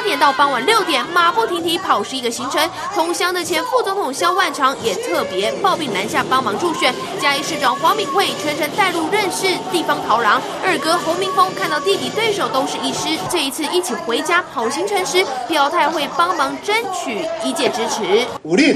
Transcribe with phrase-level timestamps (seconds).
[0.00, 2.58] 八点到傍晚六点，马不停蹄跑十一个行程。
[2.94, 6.90] 同乡的前副总统萧万长也特别抱病南下帮忙助选。
[7.20, 10.40] 嘉义市长黄敏惠全程带路认识地方桃郎。
[10.64, 18.24] 二哥侯明峰看到弟弟对手都是医师，这一次一起回家跑行程时，表态会帮忙争取一届支持。
[18.42, 18.74] 有你，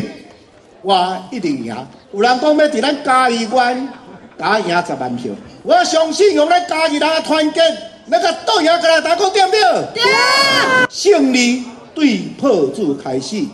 [0.82, 1.74] 我一定赢。
[2.12, 3.88] 有人讲要在咱嘉义关
[4.36, 5.32] 打赢十万票，
[5.62, 7.62] 我相信用咱嘉义人的团结，
[8.06, 9.60] 那个豆芽过来打过对不对？
[9.94, 10.02] 对。
[10.90, 11.64] 胜利
[11.94, 13.44] 对破主开始。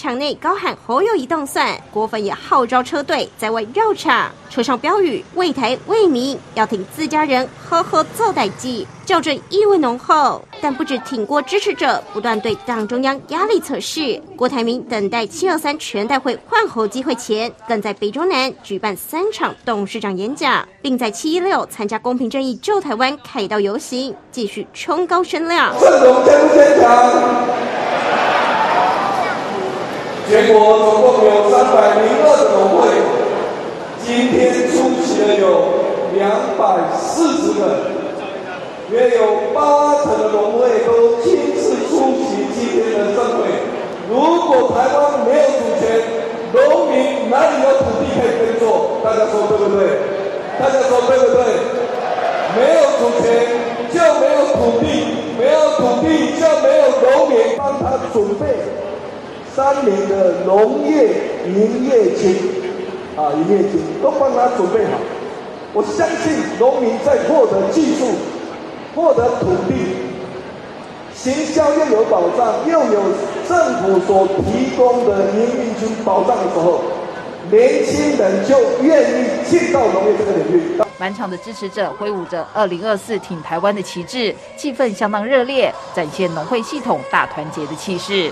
[0.00, 10.42] 场内高喊侯友宜动算，郭粉也号召车队在外绕场，车上标语为台为民，要挺自家人，呵呵做代志，校正意味浓厚。
[10.62, 25.74] 但不止挺郭支持者不断对党中央压力测试，郭台铭等待七二三全代会换侯机会前，更在北中南举办三场董事长演讲，并在七一六参加公平正义救台湾凯道游行，继续冲高声量。
[30.30, 32.86] 全国总共有三百零二个农会，
[33.98, 35.74] 今天出席的有
[36.14, 37.90] 两百四十个，
[38.92, 43.50] 约有八成的农会都亲自出席今天的盛会。
[44.08, 45.98] 如果台湾没有主权，
[46.54, 49.02] 农民哪里有土地可以耕作？
[49.02, 49.98] 大家说对不对？
[50.60, 51.42] 大家说对不对？
[52.54, 53.26] 没有主权
[53.90, 58.46] 就没有土地，没有土地就没有农民帮他准备。
[59.54, 61.08] 三年的农业
[61.46, 62.36] 营业金，
[63.16, 64.92] 啊，营业金都帮他准备好。
[65.72, 68.06] 我相信农民在获得技术、
[68.94, 69.96] 获得土地、
[71.14, 73.02] 行销又有保障，又有
[73.48, 76.80] 政府所提供的营运金保障的时候，
[77.50, 80.80] 年轻人就愿意进到农业这个领域。
[80.98, 88.30] 满场的支持者挥舞着“二零二四挺台湾”的旗帜，气氛相当热烈，展现农会系统大团结的气势。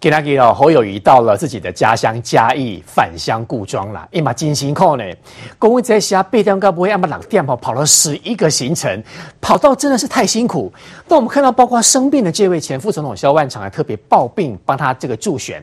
[0.00, 4.08] 今天哦，侯友谊到了自己的家乡嘉义，返乡故庄了。
[4.12, 5.04] 哎妈，真辛苦呢！
[5.58, 9.04] 公务在下八点到不会那么两点跑，跑了十一个行程，
[9.42, 10.72] 跑到真的是太辛苦。
[11.06, 15.62] 那我们看到，包括生病的这位前副总统萧万长还特别抱病帮他这个助选，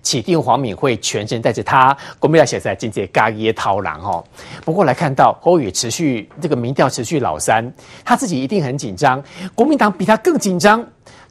[0.00, 4.24] 启定黄敏惠全程带着他，国民党写在今届嘉义桃郎哦。
[4.64, 7.70] 不过来看到侯友持续这个民调持续老三，
[8.02, 9.22] 他自己一定很紧张，
[9.54, 10.82] 国民党比他更紧张。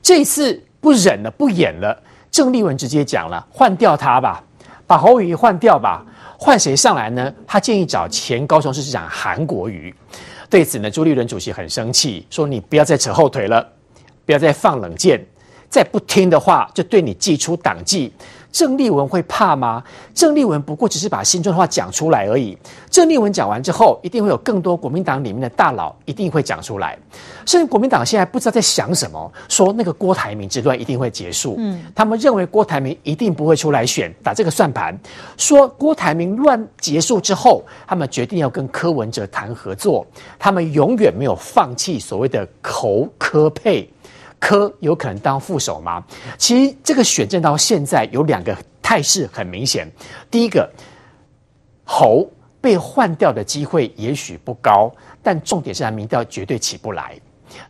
[0.04, 2.00] 这次不忍了，不演了。
[2.34, 4.44] 郑丽文直接讲了，换掉他吧，
[4.88, 6.04] 把侯宇换掉吧，
[6.36, 7.32] 换谁上来呢？
[7.46, 9.94] 他建议找前高雄市市长韩国瑜。
[10.50, 13.64] 对此呢，朱立伦主席很生气，说你不要再扯后腿了，
[14.26, 15.24] 不要再放冷箭，
[15.70, 18.12] 再不听的话就对你祭出党纪。
[18.54, 19.84] 郑丽文会怕吗？
[20.14, 22.56] 郑丽文不过只是把心中的话讲出来而已。
[22.90, 26.98] 郑丽文讲完之后，一定会有更多国民党里面的大佬一定会讲出来。
[27.48, 31.56] 甚至国民党现在不知道在想什么，说那个郭台铭之乱一定会结束。
[31.58, 34.98] 嗯，他们认为郭台铭一定不会出来选，打这个算盘。
[35.36, 40.06] 说郭台铭乱结束之后，他们决定要跟柯文哲谈合作。
[40.38, 43.90] 他们永远没有放弃所谓的口柯配。
[44.44, 46.04] 柯有可能当副手吗？
[46.38, 49.90] 其实这个选战到现在有两个态势很明显。
[50.30, 50.70] 第一个，
[51.86, 54.94] 侯被换掉的机会也许不高，
[55.24, 57.18] 但重点是他民调绝对起不来。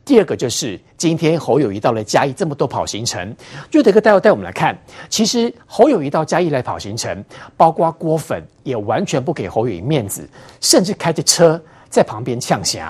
[0.04, 3.36] 第二个就是今天侯友谊到了嘉义，这么多跑行程，
[3.72, 4.76] 瑞德哥待会带我们来看。
[5.10, 7.24] 其实侯友谊到嘉义来跑行程，
[7.56, 10.28] 包括郭粉也完全不给侯友谊面子，
[10.60, 12.82] 甚至开着车在旁边呛声。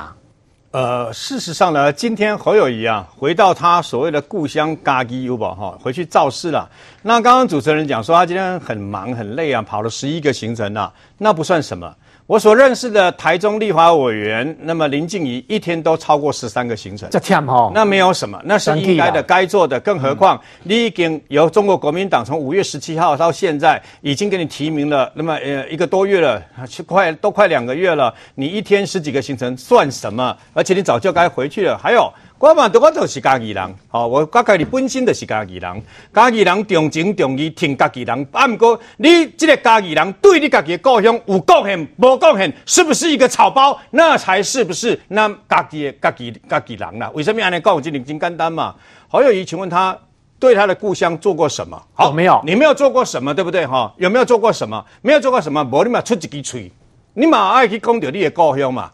[0.74, 6.68] 呃，事实上呢，今天侯友谊啊，回到他所谓的故乡嘉义有宝哈，回去造势了。
[7.04, 11.94] 那刚刚主持人讲说他今天很忙很累啊，跑了十一个行程啊，那不算什么。
[12.26, 19.78] 我所认识的台中立法委员，那么林静怡一天都超过十三个行程，这天哈，那没有什么，那是应该的，该做的。
[19.82, 26.42] 更何况你已经由中国国民党从五月十七号到现在，已经给你提名了，那么呃一个多月了，
[26.88, 30.36] 快都快两个月了，你一天十几个行程算什么？
[30.54, 31.78] 而且你早就该回去了。
[31.78, 32.12] 还有。
[32.44, 38.28] 我嘛，我都是家己人，吼，我我家己本身就是家己人，家己人重情重义挺家己人。
[38.34, 43.80] 啊，不过你这个家己人对你家己的故乡有贡献无贡献，是不是一个草包？
[43.92, 47.10] 那才是不是那家己的家己家己人啦？
[47.14, 47.82] 为什么安尼讲？
[47.82, 48.76] 这真简单嘛。
[49.08, 49.98] 侯友谊，请问他
[50.38, 51.82] 对他的故乡做过什么？
[51.94, 53.66] 好，没有，你没有做过什么，对不对？
[53.66, 54.84] 哈，有没有做过什么？
[55.02, 56.70] 没有做过什么，无你嘛出一支嘴，
[57.14, 58.92] 你嘛爱去讲到你的故乡嘛。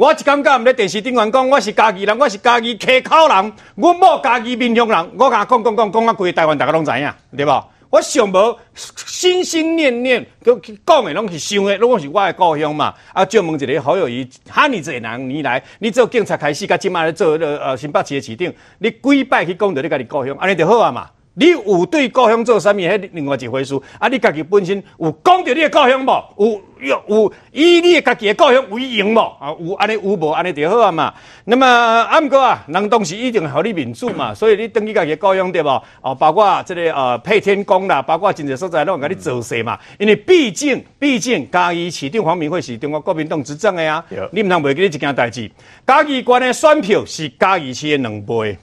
[0.00, 7.64] 我一感觉唔咧电视顶面讲，我是家己人，我是家己溪口人，我某家己民雄人，我甲讲讲讲讲啊，规个台湾大家拢知影，对无？
[7.90, 12.94] 我想无心心念念都讲的拢是想的，如果是我的故乡嘛。
[13.12, 21.10] 啊，就问一个好友宜，哈尼这人年来，你做警察开始，甲今麦咧做呃新北市的市长，你几摆去讲到你家己故乡，安尼就好啊嘛。
[21.40, 22.74] 你有对故乡做啥物？
[22.74, 23.74] 迄另外一回事。
[23.98, 26.34] 啊，你家己本身有讲着你的故乡无？
[26.36, 29.20] 有有有以你家己的故乡为荣无？
[29.40, 30.28] 啊，有安尼有无？
[30.32, 31.14] 安尼就好啊嘛。
[31.46, 35.82] 那么啊，毋过啊，人当时一定互你民主嘛，所以你登记家己的故乡对无？
[36.02, 39.78] 哦，包括这个呃配天宫啦，包括真济所在拢甲你做势嘛。
[39.98, 45.50] 因为毕竟毕竟嘉义市长黄敏惠是中国国民党执政的啊，对你毋通袂记你一件代志。
[45.86, 48.58] 嘉义县的选票是嘉义市的两倍，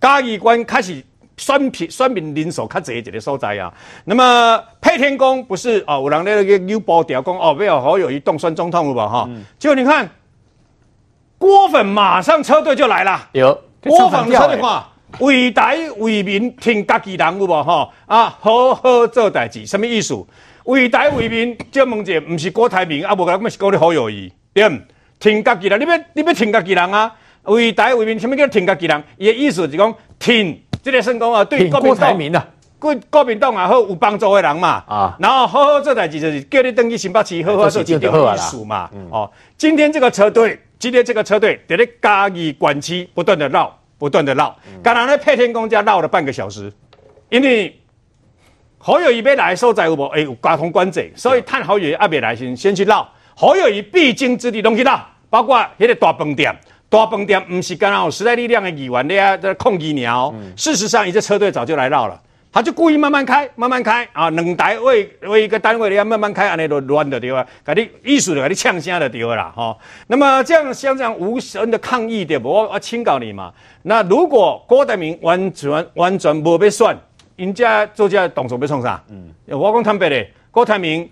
[0.00, 1.04] 嘉义县开始。
[1.36, 3.72] 选票选民人数较侪一个所在啊，
[4.04, 9.28] 那么配天宫不是哦，有人咧个扭波调讲哦，没有好友谊当选总统有无哈？
[9.58, 10.10] 结果、嗯、你看
[11.38, 17.90] 郭粉马上车队就来了，有郭粉车队话为台为民挺家己人有无吼？
[18.06, 20.14] 啊，好好做代志，什么意思？
[20.64, 24.80] 为台为民，这问题不是郭台铭啊，无个，那是郭的侯友谊，对唔？
[25.18, 27.14] 挺家己人，你要你要挺家己人啊？
[27.44, 29.02] 为台为民，什么叫挺家己人？
[29.16, 30.62] 伊的意思是讲挺。
[30.82, 32.46] 这个算讲啊，对国民党，
[32.78, 34.82] 国国民党也好有帮助的人嘛。
[34.88, 38.90] 啊，然后好好做代志，就是叫你登记新北市，好好做市长的意思嘛。
[38.92, 46.72] 嗯、哦，今天这个车队，今天这个车队在咧嘉义管区不断的绕，不断的绕，刚刚咧配天公家绕了半个小时，
[47.28, 47.80] 因为
[48.78, 50.04] 侯友宜要来所在有无？
[50.06, 53.08] 哎，有交通管制，所以探侯友宜还没来先先去绕。
[53.36, 55.00] 侯友宜必经之地拢去绕，
[55.30, 56.52] 包括迄个大饭店。
[56.92, 62.20] 大饭店不是刚好时代力量的议员咧在控议鸟，嗯、事实上，一支车队早就来绕了，
[62.52, 67.46] 他就故意慢慢开，慢慢开啊，两台为为一个单位的要慢慢开，安尼都乱的对吧？
[67.64, 69.74] 给你艺术的给你呛声的对啦哈。
[70.08, 72.50] 那么这样像这样无声的抗议对不？
[72.50, 73.50] 我我警告你嘛。
[73.84, 76.94] 那如果郭台铭完全完全无被算，
[77.36, 79.02] 人家做这动作被冲啥？
[79.08, 81.08] 嗯，我讲坦白的，郭台铭。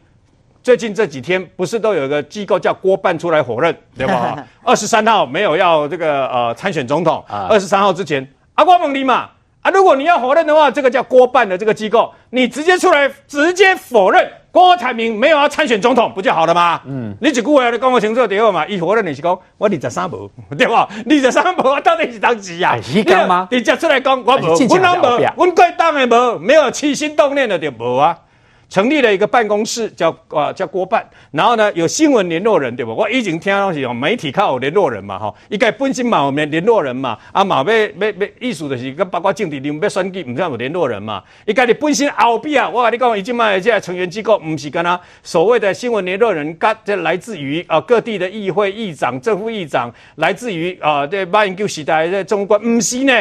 [0.62, 4.46] 最近这几天不是都有一个机构叫郭办出来否认， 对吧？
[4.62, 9.30] 二十三号没有要这个呃参选总统，二十三号之前，阿瓜蒙尼嘛
[9.62, 9.70] 啊！
[9.70, 16.80] 如果你要否认的话，这个叫郭办的这个机构，你直接出来直接否认郭台铭没有要参选总统，不就好了吗？
[16.86, 18.66] 嗯，你一句话你讲我清楚对嘛？
[18.66, 20.88] 一否认你是讲我二十三无， 对吧？
[21.08, 22.76] 二十三无我到底是当几啊？
[22.94, 23.48] 你讲吗？
[23.50, 25.24] 你直接出来讲我无，我啷无？
[25.36, 28.18] 我贵党的无，没有起心动念的就无啊。
[28.70, 32.94] 成立了一个办公室，叫啊叫郭办，然后呢有新闻联络人，对不？
[32.94, 53.12] 我已经听到是有媒体靠联络人嘛，哈，一个本身嘛我们联络人嘛，啊嘛要要要意思就是跟包括政治人物要选举，唔知有联络人嘛，一个你本身后壁啊，我跟你讲，已经嘛这成员机构唔是跟他所谓的新闻联络人，各这来自于啊各地的议会议长、正副议长，来自于啊这马英九时代的中国，唔是呢，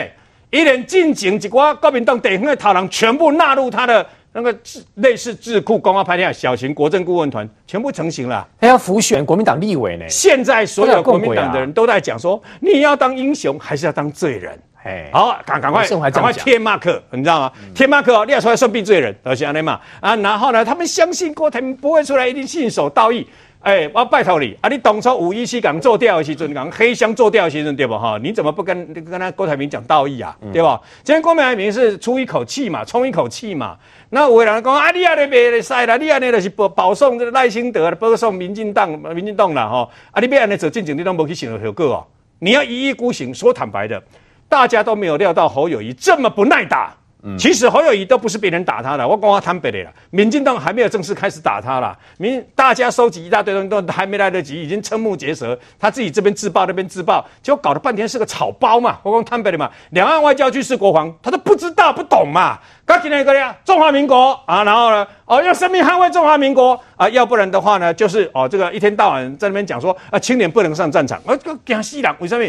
[0.52, 4.06] 一连进行一挂国民党地方的头人全部纳入他的。
[4.32, 10.06] 那个智类似智库公告拍片小型国政顾问团全部成型了，还要浮选国民党立委呢。
[10.08, 14.58] 现在所有国民党的人都在讲说，你要当英雄还是要当罪人？
[14.84, 17.52] 哎，好，赶赶快赶快贴马克，你知道吗？
[17.76, 23.28] 贴马克，你要出来算避罪人，而且安内嘛啊，然后呢，他们相信郭台铭不会出来，一定信守道义。
[23.62, 24.70] 哎、欸，我拜托你啊！
[24.70, 28.18] 你当初五一七港做掉的时阵，讲黑箱做掉的时阵，对不哈？
[28.24, 30.34] 你怎么不跟跟他郭台铭讲道义啊？
[30.42, 30.80] 嗯、对吧？
[31.04, 33.78] 今天郭台铭是出一口气嘛，冲一口气嘛。
[34.12, 39.90] 那有人讲啊，你啊，你别赛了，你啊，你就是保保送这个赖清德，保送民进党，民进党了哈。
[40.12, 42.08] 啊，你别安尼做，进前你都没去想到后果哦。
[42.40, 44.02] 你要一意孤行，说坦白的，
[44.48, 46.96] 大家都没有料到侯友谊这么不耐打。
[47.38, 49.92] 其实侯友宜都不是别人打他的，我讲话坦白的啦。
[50.10, 55.60] 民进党还没有正式开始打他啦，民大家收集一大堆东西都还没来得及，已经瞠目结舌。
[55.78, 59.00] 他自己这边自爆，那边自爆，结果搞了半天是个草包嘛。
[59.04, 62.58] 我讲坦白的嘛，两岸外交军事国防，他都不知道不懂嘛。
[62.86, 71.36] 刚进来一个呀，中华民国啊，然后呢，哦，要生命捍卫中华民国啊，要不然的话呢，就是哦，这个一天到晚在那边讲说啊，青年不能上战场，我
[71.66, 72.46] 惊死人，为什么？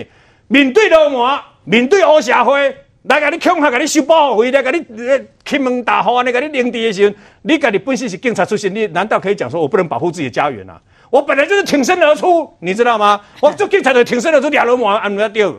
[0.46, 2.72] 面对流氓，面对黑社会。
[3.04, 10.78] 来，给你恐吓，给你收保护费，来，给你呃，开门大户，你给你领地的时候，你家己本身是警察出身，你难道可以讲说我不能保护自己的家园啊？
[11.08, 13.18] 我本来就是挺身而出，你知道吗？
[13.40, 15.52] 我做警察的挺身而出，两流氓按不掉，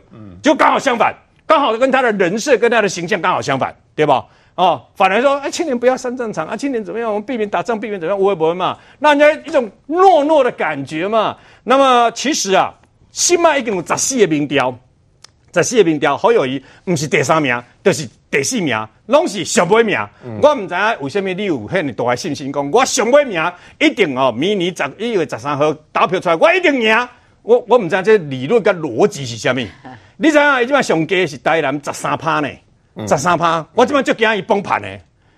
[0.44, 1.16] 就刚好相反，
[1.48, 4.24] 刚好跟他的人设跟他的形象刚好相反，对吧？
[4.54, 7.10] 哦，反而说，哎，青年不要上战场啊，青年怎么样？
[7.10, 8.22] 我们避免打仗，避免怎么样？
[8.22, 11.36] 我也不为嘛，那人家一种懦弱的感觉嘛。
[11.64, 12.72] 那么其实啊，
[13.12, 14.78] 起码已经有十四个民调。
[15.52, 19.98] 在四个民调，侯友谊毋是第三名，就是第四名，拢是上尾名。
[20.26, 27.10] 嗯、我毋知影为什么你有遐尔大的信心讲，我上尾名一定哦，明年十一月十三号投票出来，我一定赢。
[27.44, 29.58] 我我毋知影这理论跟逻辑是啥物。
[30.18, 32.48] 你知影伊即摆上街是台南十三趴呢，
[33.08, 33.66] 十三趴。
[33.74, 34.88] 我即摆就惊伊崩盘呢。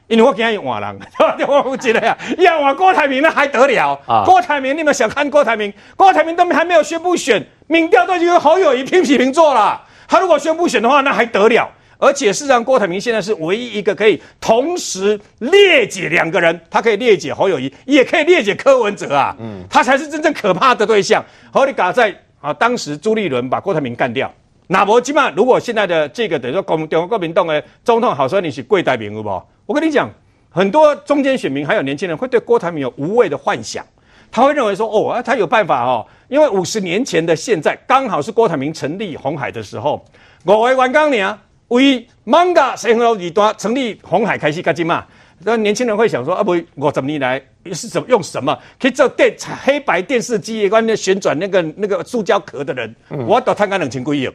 [0.08, 1.00] 因为我惊伊换人，
[1.48, 4.24] 我我记得呀，要换郭台铭那还得了啊？
[4.26, 9.82] 郭台铭，你们小看郭台铭，郭台铭都还没有宣布选，民调都已经跟侯友谊平起平坐了。
[10.08, 11.70] 他如果宣布选的话，那还得了？
[12.00, 19.34] 而且事实上，郭台铭现在是唯一一个可以同时列解两个人，他可以列解侯友谊，也可以列解柯文哲啊。
[19.40, 21.24] 嗯，他才是真正可怕的对象。
[21.52, 24.30] 好，你嘎在啊，当时朱立伦把郭台铭干掉，
[24.68, 29.48] 那么起码如果现在的这个等于说国中国国民党的总统好说你是贵台铭，好不好？
[29.66, 30.10] 我跟你讲，
[30.50, 33.86] 很多中间选民还有年轻人会对郭台铭有无谓的幻想，
[34.34, 40.04] 他会认为说哦，他有办法哦，因为五十年前的现在刚好是郭台铭成立红海的时候，
[40.44, 41.40] 我为完钢呢。
[41.70, 45.06] 为艋舺谁和二段成立红海开始干嘛？
[45.40, 52.96] 那年轻人会想说啊，不，我怎么你来是怎么用什么可以做电黑白电视机关键旋转那个那个塑胶壳的人？
[53.10, 54.32] 嗯、我到探看冷清归有。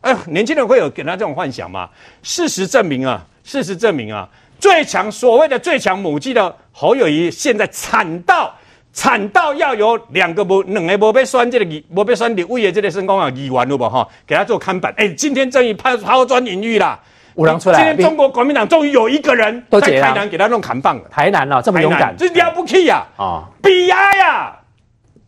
[0.00, 1.90] 哎，年轻人会有给他这种幻想嘛？
[2.22, 8.52] 事实证明啊，事实证明啊，最强所谓的最强母鸡的侯友宜现在惨到。
[8.98, 14.04] 惨到要有两个不两个不被选这个议，不被选立委的这个身高啊议员了不哈？
[14.26, 14.92] 给他做看板。
[14.96, 16.98] 哎，今天终于抛抛砖引玉啦，
[17.36, 17.76] 五郎出来。
[17.76, 21.04] 今天中国国民党终于有一个人在台南给他弄扛棒了。
[21.12, 23.06] 台南啊，这么勇敢，这了不起呀！
[23.16, 24.52] 啊，悲哀呀！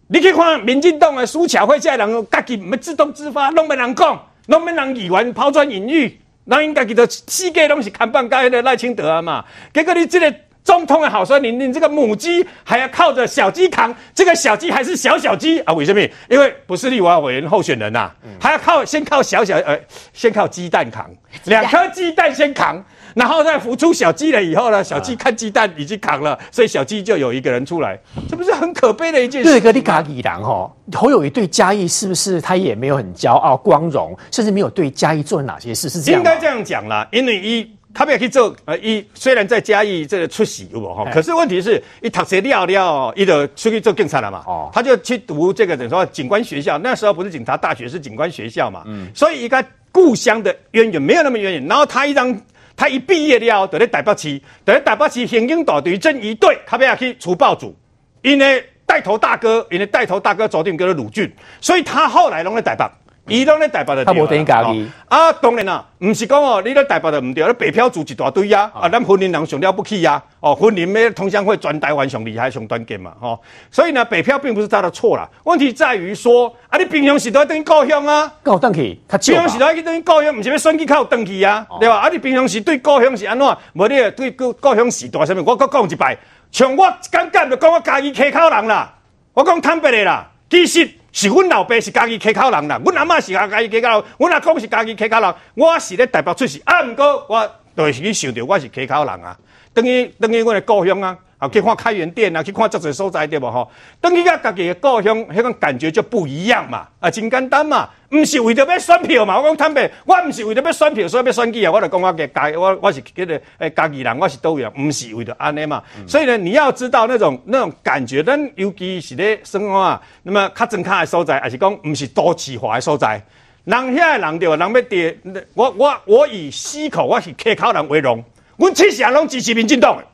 [0.09, 9.45] 你去看民进党的苏巧慧这人，自己没自动自发，拢没人讲，拢没人议员抛砖引玉，那应该给他世界拢是砍棒，该的赖清德啊嘛。
[9.73, 10.35] 结果你这个。
[10.62, 15.73] 总统的好说，你你这个母鸡还要靠着小鸡扛，这个小鸡还是小小鸡啊？
[15.73, 16.00] 为什么？
[16.29, 19.79] 因为不是立委委员候选人呐、啊，嗯、还要靠先靠小小呃，
[20.12, 21.11] 先靠鸡蛋扛，
[21.45, 27.99] 两颗鸡蛋先扛，然后再孵出小鸡了以后呢，小鸡看鸡蛋已经扛了，所以小鸡就有一个人出来，
[28.29, 29.50] 这不是很可悲的一件事？
[29.50, 35.88] 对，个你家己人吼，侯友谊对嘉义是不是他也没有很骄傲光荣，甚至没有对嘉义做了哪些事？
[35.88, 36.21] 是这样？
[36.21, 37.71] 应该这样讲啦，因为一。
[37.93, 41.05] 他不要去做，呃，一虽然在嘉义这个出席，有无哈？
[41.13, 44.45] 可是问题是，一读书了了，一就出去做警察了嘛。
[44.47, 48.85] 哦，他就去读这个等于说警官学校，那时候不是警察大学，是警官学校嘛。
[48.87, 51.67] 嗯，所以一个故乡的渊源没有那么渊源。
[51.67, 52.41] 然后他一张，
[52.77, 57.77] 他一毕业了，就在台北市，就在台北市刑警大队侦一队，他不要去除暴组，
[58.23, 61.31] 因为带头大哥，因为带头大哥昨天叫做鲁俊，
[61.61, 62.85] 所以他后来拢在台北。
[63.27, 73.39] 伊拢咧台北的，他无等于家己啊，当然啦，毋是讲哦，你咧台北的毋对，咧北漂组一大堆啊，啊，咱婚姻人上了不起啊，哦，婚姻咩同乡会全台湾上厉害上团结嘛，吼，
[73.71, 81.99] 所以呢，北漂并不是他的错啦，问题在于说，啊，你平常时都要等于故乡啊，够登去，他平常时都要去等于故乡，毋是要选举靠登去啊，对吧？
[81.99, 83.47] 啊，你平常时对故乡是安怎？
[83.75, 85.45] 无你对故故乡时代啥物？
[85.47, 86.19] 我搁讲一摆，
[86.50, 88.93] 像我刚刚就讲我家己溪口人啦，
[89.35, 90.91] 我讲坦白的啦，其实。
[91.12, 99.37] 是阮老爸是家己溪口人啦，阮阿嬷是家己溪口人，阮阿公是家己溪口人，我是咧台北出世，啊，毋过我就是去想着我是溪口人啊，
[99.73, 103.69] 等于等于阮的故乡啊，啊，去看开元店啊，去看这些所在对无吼，
[103.99, 123.23] 等于甲家己的故乡，迄种感觉就不一样嘛，啊，真简单嘛，毋是为着要选票嘛，我讲坦白，我毋是为着要选票，所以要选举啊，我就讲我嘅家，我我是迄个诶家己人，我是倒位人，毋是为着安尼嘛，嗯、所以呢，你要知道那种那种感觉，咱尤其是咧生活啊，那么较真卡的所在，还是讲毋是都市化的所在，
[123.65, 128.23] 人遐的人对，人要伫，我我我以溪口，我是溪口人为荣，
[128.59, 130.05] 阮七成拢支持民进党的。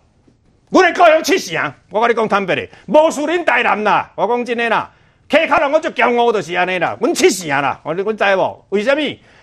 [0.70, 4.10] 阮的故乡七成，我跟你讲坦白的，无输恁台南啦。
[4.16, 4.90] 我讲真的啦，
[5.28, 6.96] 溪口人我最骄傲就是安尼啦。
[7.00, 8.64] 阮七成啦，我你阮知无？
[8.70, 9.00] 为什么？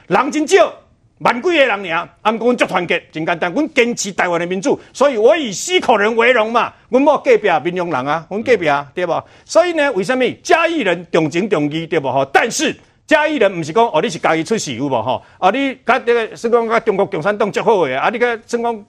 [0.08, 0.74] 人真少，
[1.20, 3.50] 万几个人尔，啊，毋过阮足团结，真简单。
[3.54, 6.74] 阮坚持台湾的民主，所以我以溪口人为荣嘛。
[6.90, 9.24] 阮某隔壁闽南人啊，阮隔壁啊，对无？
[9.46, 12.12] 所以呢，为什么嘉义人重情重义，对无？
[12.12, 12.76] 吼，但是。
[13.14, 15.22] 嘉义人毋是讲哦，你是家己出世有无吼？
[15.38, 18.86] 啊，你甲这个算讲甲中国共产党结好诶啊，你个是讲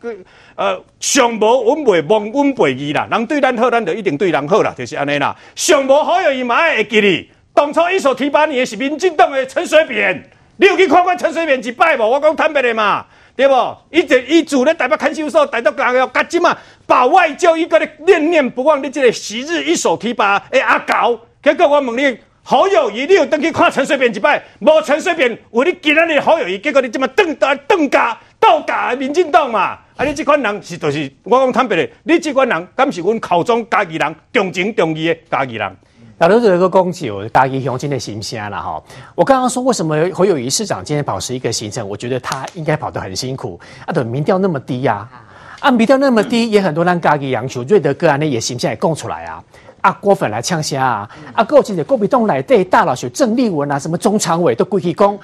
[0.56, 5.36] 呃，上无阮袂忘阮背伊啦，人对咱好，咱就一定对人好啦，就是安尼啦。
[5.54, 12.08] 上无好友伊嘛会记你，当初一手提拔你的是民进党的陈水扁，你有去看看陈水扁一摆无？
[12.08, 13.04] 我讲坦白的嘛，
[13.36, 13.54] 对不？
[13.90, 22.16] 一直一组咧台北看守所，台北干个甲金嘛，把外交伊个咧念念不忘的这个昔日一手提拔诶阿狗，结果我问你。
[22.46, 24.38] 侯友宜，你有登去看陈水扁一摆？
[24.60, 29.78] 无陈水扁，为你今日侯友宜，结果你这么邓大邓家倒家民进党嘛？
[29.96, 35.74] 啊，你这款人是就是我讲坦白的，你这款人敢是阮口中家己人，重情重义的家己人。
[36.18, 38.82] 那老刘这个攻击，我家己乡亲的心声了哈。
[39.14, 41.88] 我刚刚说为什么侯友宜市长今天保持一个行程？
[41.88, 45.08] 我觉得他应该跑得很辛苦啊，对，民调那么低呀，
[45.60, 49.42] 啊，民调那么低，也很多人家己人求瑞德哥啊，那也形象也供出来啊。
[49.84, 51.06] 啊，郭粉来呛声啊！
[51.34, 55.14] 啊，过去的国民党内底大佬像郑丽文啊，什么中常委都过去讲，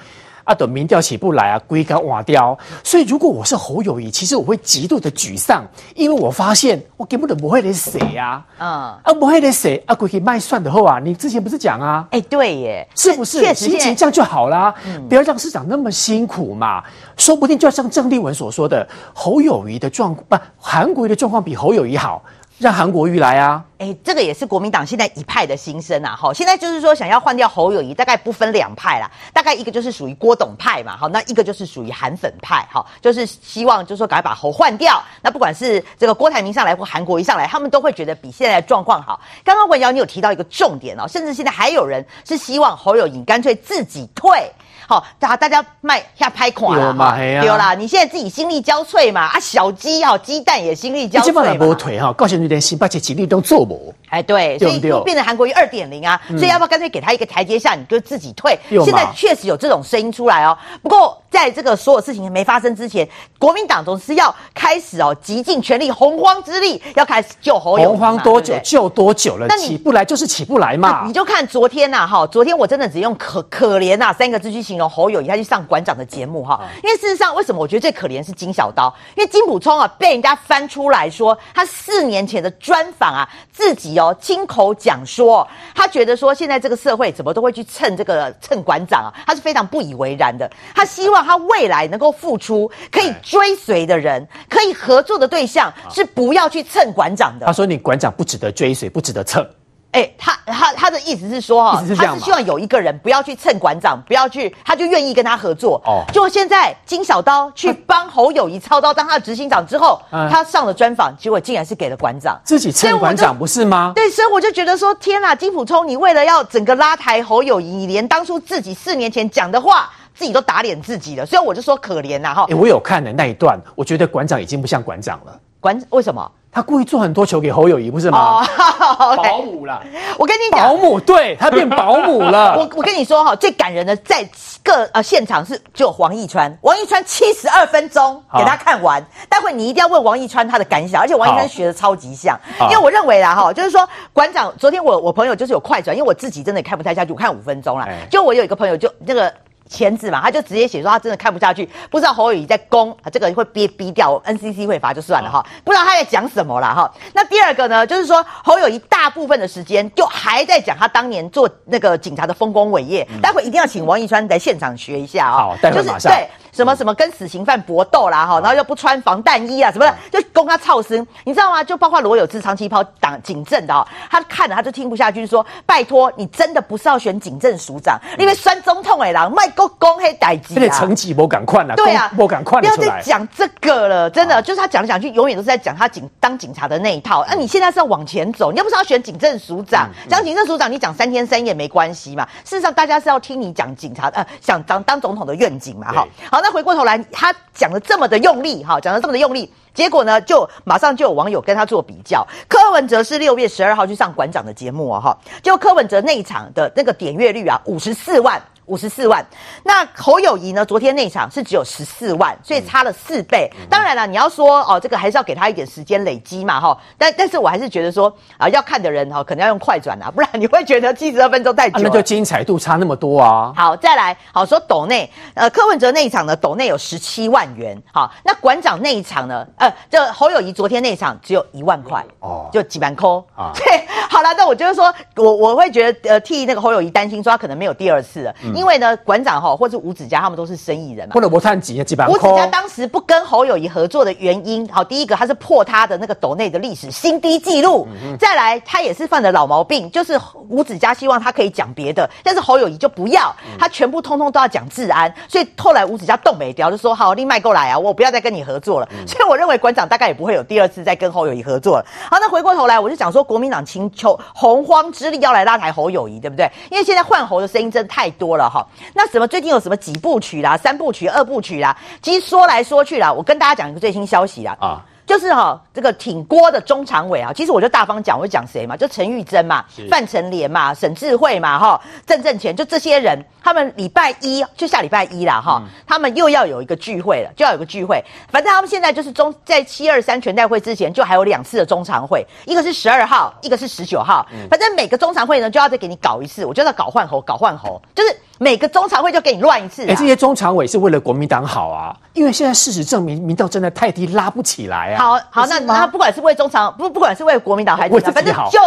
[0.43, 2.55] 啊，等民调起不来啊，龟干瓦掉。
[2.83, 5.65] 所以如果我是侯友谊，其实我会极度的沮丧，
[5.95, 8.69] 因为我发现我根本都不会得谁啊，嗯，
[9.01, 12.07] 啊不会得谁啊，归去卖蒜的后啊，你之前不是讲啊？
[12.11, 13.39] 哎，对耶，是不是？
[13.55, 16.83] 心情这样就好啦，嗯、不要让市长那么辛苦嘛，
[17.17, 22.21] 说不定就像郑丽文所说的，侯友谊的状况不，韩国瑜的状况比侯友谊好。
[22.61, 23.65] 让韩国瑜来啊！
[23.79, 26.15] 哎，这个也是国民党现在一派的心声啊！
[26.15, 35.01] 哈，现在就是说想要换掉侯友宜，大概不分两派啦，大概一个就是属于郭董派嘛，好，那一个就是属于韩粉派，哈，就是希望就是说赶快把侯换掉。
[35.23, 39.19] 那不管是这个郭台铭上来或韩国瑜上来，他们都会觉得比现在的状况好。
[39.43, 44.51] 刚刚文瑶你有提到一个重点哦，甚至现在还有人是希望侯友宜干脆自己退。
[44.91, 47.15] 好，大大家卖下拍款了嘛？
[47.15, 49.21] 对啦，你现在自己心力交瘁嘛？
[49.21, 51.25] 啊，小鸡哈，鸡蛋也心力交瘁嘛。
[51.27, 53.95] 基本上不退哈，告诉你点心，把这几率都做不。
[54.09, 58.59] 哎，对，所以就变成韩国瑜二点零啊，所以要不要干脆给他一个台阶下，你就自己退？
[58.69, 60.57] 现在确实有这种声音出来哦。
[60.83, 63.07] 不过在这个所有事情没发生之前，
[63.39, 67.91] 国民党总是要开始哦，极尽全力洪荒之力，要开始救侯友。
[67.91, 69.45] 洪荒多久救多久了？
[69.47, 71.05] 那你起不来就是起不来嘛。
[71.07, 76.61] 你就看昨天呐，哈，昨天我真的只用可可怜呐三个字去形容侯友宜，他去上馆长的节目哈。
[76.83, 78.93] 因为事实上，为什么我觉得最可怜是金小刀？
[79.15, 90.51] 因为金普聪啊被人家翻出来说，他四年前的专访啊，自己哦亲口讲说，他觉得说现在这个社会怎么都会去蹭这个蹭馆长啊，他是非常不以为然的。
[90.75, 91.21] 他希望。
[91.21, 97.45] 他未来能够付出，可以追随的人，可以合作的对象，是不要去蹭馆长的。
[97.45, 99.47] 他说：“你馆长不值得追随，不值得蹭。”
[99.91, 105.81] 哎，他他他的意思是说，哈，他是希望有一个人不要去蹭馆长，不要去，他就愿意跟他合作。
[105.85, 113.91] 哦，就现在金小刀去帮侯友谊操刀当他的执行长之后，他上了专访，结果竟然是给了馆长自己蹭馆长，不是吗？
[113.95, 119.89] 对，所以我就觉得说，天哪，金普聪，你为了要整个拉抬侯友谊，你连当初自己四年前讲的话。
[120.13, 122.45] 自己都打脸自己了，所以我就说可怜呐哈。
[122.49, 125.39] 哎，我有看的那一段，我觉得馆长已经不像馆长了。
[125.59, 126.29] 馆为什么？
[126.51, 128.45] 他故意做很多球给侯友谊，不是吗？
[128.79, 129.81] 哦、 okay，保姆啦。
[130.17, 132.57] 我跟你讲，保姆对他变保姆了。
[132.57, 134.27] 我 我跟你说哈，最感人的在
[134.61, 139.01] 各呃现场是只有王一川，王一川七十二分钟给他看完。
[139.29, 147.87] 待会你一定要问王一川他的感想，而且王一川学的超级像，因为我认为啦哈，就是说馆长昨天我我朋友就是有快转，因为我自己真的看不太下去，我看五分钟了。
[148.09, 149.33] 就我有一个朋友就那个。
[149.71, 156.93] 钳子嘛，他就直接写说他真的看不下去，不知道侯友谊在攻，这个会憋逼掉，NCC 会罚就算了哈，不知道他在讲什么了哈。
[157.13, 165.37] 那第二个呢，就是说侯友谊大部分的时间就还在讲他当年做那个警察的丰功伟业，待会一定要请王一川来现场学一下啊。
[165.37, 166.11] 好，待会马上。
[166.11, 166.27] 对。
[166.51, 171.63] 什么什么跟死刑犯搏斗啦哈，然后又不穿防弹衣啊什么的，就供他操心，你知道吗？
[171.63, 187.23] 就包括罗有志长期跑党警政的哦，他看了他就听不下去，说拜托你真的不是要选警政署长，因为酸中痛哎啦，卖国公黑代志啊，这成绩不敢看了，对啊，不敢看，不要再讲这个了，真的就是他讲来讲去，永远都是在讲他警当警察的那一套。
[187.27, 192.27] 那、啊、你现在是要往前走，你又不是要选警政署长，讲警政署长你讲三天三夜没关系嘛。
[192.43, 196.05] 事实上，大家是要听你讲警察呃，想当当总统的愿景嘛，哈。
[196.29, 196.40] 好。
[196.41, 202.25] 那回过头来，他讲的这么的用力，哈，讲的这么的用力，结果呢，就马上就有网友跟他做比较。
[202.47, 208.41] 柯文哲是六月十二号去上馆长的节目啊，哈，就柯文哲那一场的那个点阅率啊，五十四万。
[208.71, 209.23] 五十四万，
[209.63, 210.65] 那侯友谊呢？
[210.65, 213.51] 昨天那场是只有十四万，所以差了四倍。
[213.59, 216.77] 嗯、当然了，你要说哦，这个还是要给他一点时间累积嘛，哈。
[216.97, 221.81] 但但是我还是觉得说啊，要看的人哈，可能要用快转啊，不然你会觉得七十二分钟太久，啊。
[221.83, 223.51] 那就精彩度差那么多啊。
[223.53, 227.77] 好，再来，好说斗内，呃，柯文哲那一场呢，斗内有十七万元。
[227.91, 229.45] 好，那馆长那一场呢？
[229.57, 233.51] 呃，这侯友谊昨天那一场只有一万块哦，就几万块啊。
[233.59, 238.33] 对，好了，那我就是说我我会觉得呃，替那个侯友谊担心，说他可能没有第二次了。
[238.41, 241.15] 嗯因为呢，馆长哈，或者吴子嘉他们都是生意人嘛。
[241.15, 242.07] 或者我看几几百。
[242.07, 250.15] 吴子嘉当时不跟侯友谊合作的原因，好，第一个他是破他的那个斗内的历史新低纪录，嗯、再来他也是犯了老毛病，就是
[250.47, 258.87] 吴子嘉希望他可以讲别的，但是侯友谊就不要，他全部通通都要讲治安，所以后来吴子嘉动没掉，就说好，你卖过来啊，我不要再跟你合作了。
[258.91, 261.85] 嗯、所以我认为馆长大概也不会有第二次再跟侯友谊合作了。
[262.11, 266.47] 好，那回过头来，我就讲说国民党请求洪荒之力要来拉抬侯友谊，对不对？
[266.69, 268.65] 因为现在换侯的声音真的太多了哈。
[268.93, 269.27] 那什么？
[269.27, 271.77] 最近有什么几部曲啦、三部曲、二部曲啦？
[272.01, 274.57] 其实说来说去啦，我跟大家讲一个最新消息啦。
[274.59, 274.81] 啊。
[275.03, 288.01] 就是哈、哦，这个挺郭的中常委啊，其实我就大方讲，我就讲谁嘛，就陈玉珍嘛，范成廉嘛，沈智慧嘛，哈，郑正乾，就这些人，他们礼拜一就下礼拜一啦，哈、嗯，他们又要有一个聚会了，就要有个聚会。
[288.29, 294.25] 反正他们现在就是中在七二三全代会之前，就还有两次的中常会，一个是十二号，一个是十九号。
[294.49, 298.15] 反正每个中常会呢，就要再给你搞一次，我就要搞换猴，搞换猴，就是。
[298.41, 299.85] 每个中常会就给你乱一次、啊。
[299.85, 304.97] 哎、欸，这些中常委是为了国民党好啊，因为现在事实证明民调真的太低，拉不起来啊。
[304.99, 308.59] 好好，那那不管是为中常不不管是为国民党还是反正就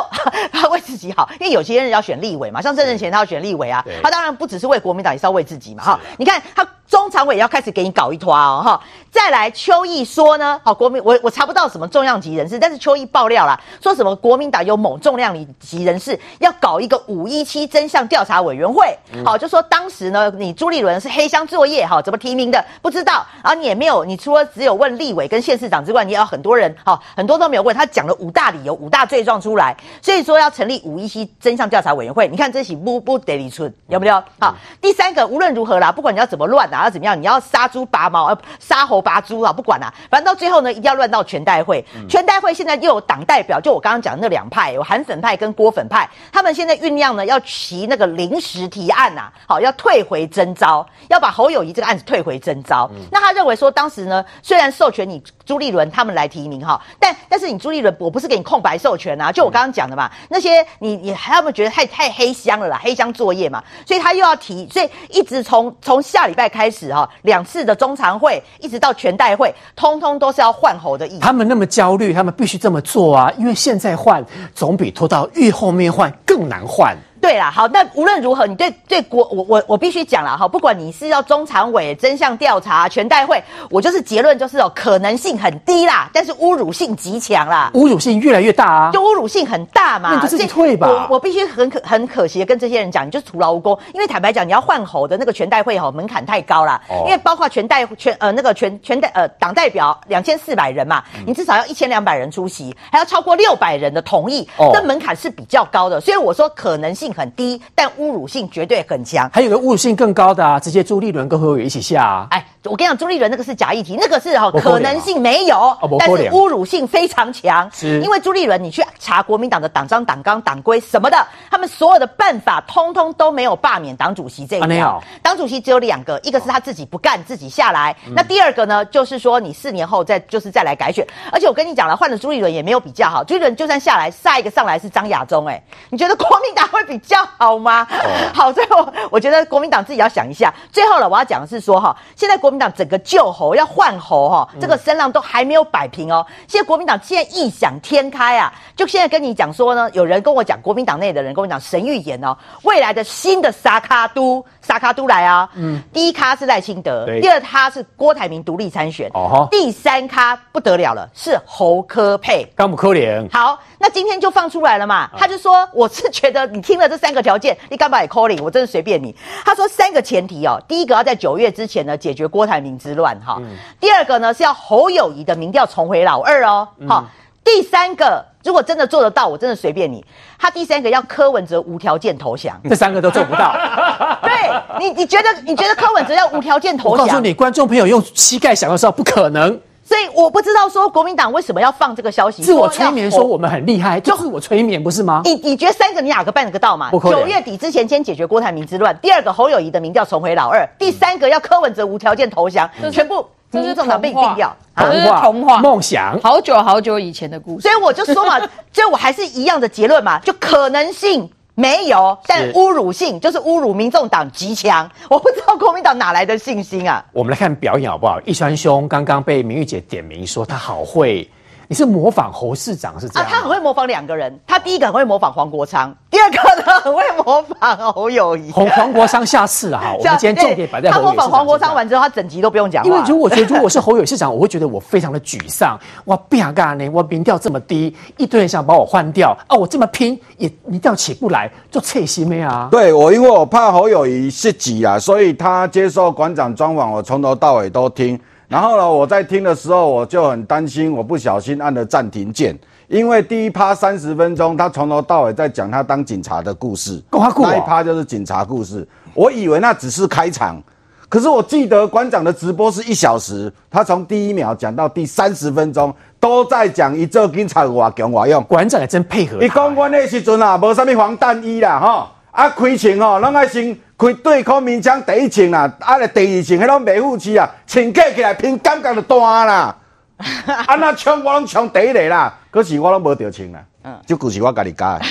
[0.70, 5.82] 为自己好，因为有些人要选立委嘛，像郑正贤他要选立委啊，他当然不只是为国民党，也是要为自己嘛。
[5.82, 6.64] 哈，你看他。
[6.94, 8.80] 中常委要开始给你搞一坨哦，哈！
[9.10, 34.22] 再来，邱毅说呢，好，国民我我查不到什么重量级人士，但是邱毅爆料啦，说什么国民党有某重量级人士要搞一个五一七真相调查委员会，好，就说当时呢，你朱立伦是黑箱作业，哈，怎么提名的不知道，然后你也没有，你除了只有问立委跟县市长之外，你也要很多人，好，很多都没有问，他讲了五大理由、五大罪状出来，所以说要成立五一七真相调查委员会，你看这起不不得里村有没有？
[34.38, 37.40] 好，第三个无论如何啦，不管你要怎么乱啊，要怎么样，你要。
[37.44, 41.84] 杀猪拔毛，呃，杀猴拔猪啊，不管啦、啊，反正到最后呢，一定要乱到全代会。
[41.94, 52.90] 嗯、全代会现在又有党代表，就我刚刚讲的那两派，有韩粉派跟郭粉派，他们现在酝酿呢，要提那个临时提案呐、啊，好，要退回征召，要把侯友谊这个案子退回征召。
[52.94, 67.42] 嗯、那他认为说，当时呢，虽然授权你朱立伦他们来提名哈，但但是你朱立伦，我不是给你空白授权啊，就我刚刚讲的嘛，嗯、那些你你还有没有觉得太太黑箱了啦，黑箱作业嘛，所以他又要提，所以一直从从下礼拜开始始哈，两。
[67.44, 71.20] 次的中常会一直到全代会，通通都是要换候的意思。
[71.20, 76.96] 他们那么焦虑，他们必须这么做啊，因为现在换总比拖到越后面换更难换。
[77.24, 90.86] 对啦，好，那无论如何，你对对国，我我我必须讲了哈，不管你是要中常委、真相调查、全代会，我就是结论就是哦，可能性很低啦，但是侮辱性极强啦，侮辱性越来越大啊，就侮辱性很大嘛，那你就自己退吧。
[90.86, 107.90] 我我必须很可很可惜的跟这些人讲，你就是徒劳无功，因为坦白讲，你要换候的那个全代会吼门槛太高了，哦、因为包括全代全呃那个全全代呃党代表两千四百人嘛，嗯、你至少要一千两百人出席，还要超过六百人的同意，这、哦、门槛是比较高的，所以我说可能性很低，但。
[107.94, 112.26] 侮辱性绝对很强，还有个侮辱性更高的啊，直接朱立伦跟侯友宜一起下啊！
[112.30, 117.70] 哎，我跟你讲，朱立伦那个是假议题，那个是哈可能性没有，哦、但是侮辱性非常强。
[117.72, 125.00] 是，因为朱立伦，你去查国民党的党章、党纲、党规什么的，他们所有的办法通通都没有罢免党主席这一条。
[125.22, 131.06] 党、啊、主席只有两个，一个是他自己不干，自己下来；嗯、那第二个呢，就是说你四年后再就是再来改选。
[131.30, 137.86] 而且我跟你讲了，换了朱立伦也没有比较好，朱立伦就算下来，下一个上来是张亚中，哎，你觉得国民党会比较好吗？
[137.90, 140.52] 哦、 好，最后我觉得国民党自己要想一下。
[140.72, 146.26] 最后了，我要讲的是说哈，现在国民党整个旧猴要换猴哈，这个声浪都还没有摆平哦。
[146.48, 155.48] 现在国民党现在异想天开啊，就现在跟你讲说呢，有人跟我讲，国民党内的人跟我讲神预言哦，未来的新的沙卡都沙卡都来啊。
[155.54, 163.28] 嗯，第一咖是赖清德，第二咖是郭台铭独立参选，哦第三咖不得了了，是侯科佩，干不可怜。
[163.30, 167.56] 好，那今天就放出来了嘛，他就说，我是觉得你听了这三个条件。
[167.68, 168.42] 你干嘛也 calling？
[168.42, 169.14] 我真的随便你。
[169.44, 173.36] 他说三个前提哦，第一个要在九月之前呢解决郭台铭之乱哈。
[173.40, 176.66] 嗯、第二个呢是要侯友谊的民调重回老二哦。
[176.88, 177.06] 好、嗯，
[177.44, 180.04] 第三个如果真的做得到，我真的随便你。
[180.38, 183.54] 他第三个要柯文哲无条件投降，这三个都做不到。
[184.22, 184.32] 对
[184.78, 186.92] 你，你觉得你觉得柯文哲要无条件投降？
[186.92, 189.60] 我告诉你，观众朋友用膝盖想的时候不可能。
[189.86, 195.20] 所以我不知道说国民党为什么要放这个消息，自我催眠说我们很厉害，就是我催眠不是吗？
[195.24, 196.90] 你你觉得三个你哪个办得到嘛？
[196.90, 203.26] 九月底之前先解决郭台铭之乱，第二个侯友谊的民调重回老二，第三个要柯文哲无条件投降，全部
[203.62, 207.68] 这是政党被定掉，这是童话梦想，好久好久以前的故事。
[207.68, 208.40] 所以我就说嘛，
[208.72, 211.30] 就我还是一样的结论嘛，就可能性。
[211.56, 217.04] 没有，但侮辱性就是侮辱民众党极强，我不知道国民党哪来的信心啊！
[217.12, 218.20] 我们来看表演好不好？
[218.26, 221.30] 一川兄刚刚被明玉姐点名说他好会。
[221.68, 223.30] 你是模仿侯市长是这样啊？
[223.32, 228.52] 他很会模仿两个人，他第一个很会模仿黄国昌，第二个呢很会模仿侯友谊。
[228.52, 231.06] 黄黄国昌下次啊， 我们今天重点摆在侯友宜。
[231.08, 232.84] 他模仿黄国昌完之后，他整集都不用讲。
[232.84, 235.76] 因为如果我觉得如果是侯友宜市长，我会觉得我非常的沮丧。
[236.04, 239.56] 哇，不想干呢，我民调这么低，一堆人想把我换掉啊！
[239.56, 242.68] 我这么拼也民调起不来，就切心没啊？
[242.70, 248.16] 对我，因为我怕侯友谊是挤啊，所以他接受馆长专访，我从头到尾都听。
[248.46, 252.56] 然后呢，我在听的时候，我就很担心，我不小心按了暂停键，
[252.88, 258.86] 因为第一趴三十分钟，他从头到尾在讲他当警察的故事，那一趴就是警察故事。
[259.14, 260.62] 我以为那只是开场，
[261.08, 268.42] 可是我记得馆长的直播是一小时，他从第一秒讲到第三十分钟，都在讲一做警察我强我用。
[268.44, 269.38] 馆长也真配合。
[269.40, 273.76] 你讲我那时阵啊，无什么防弹衣啦，吼，啊开枪哦，拢爱先。
[273.96, 279.74] 开对空鸣枪第一枪啦，啊，来第二枪，迄种梅武器啊，枪架起来凭感觉就断啦。
[280.66, 283.60] 啊那枪我拢枪第一个啦，可是我拢无得枪啦。
[283.82, 285.04] 嗯，这故事我家己加的。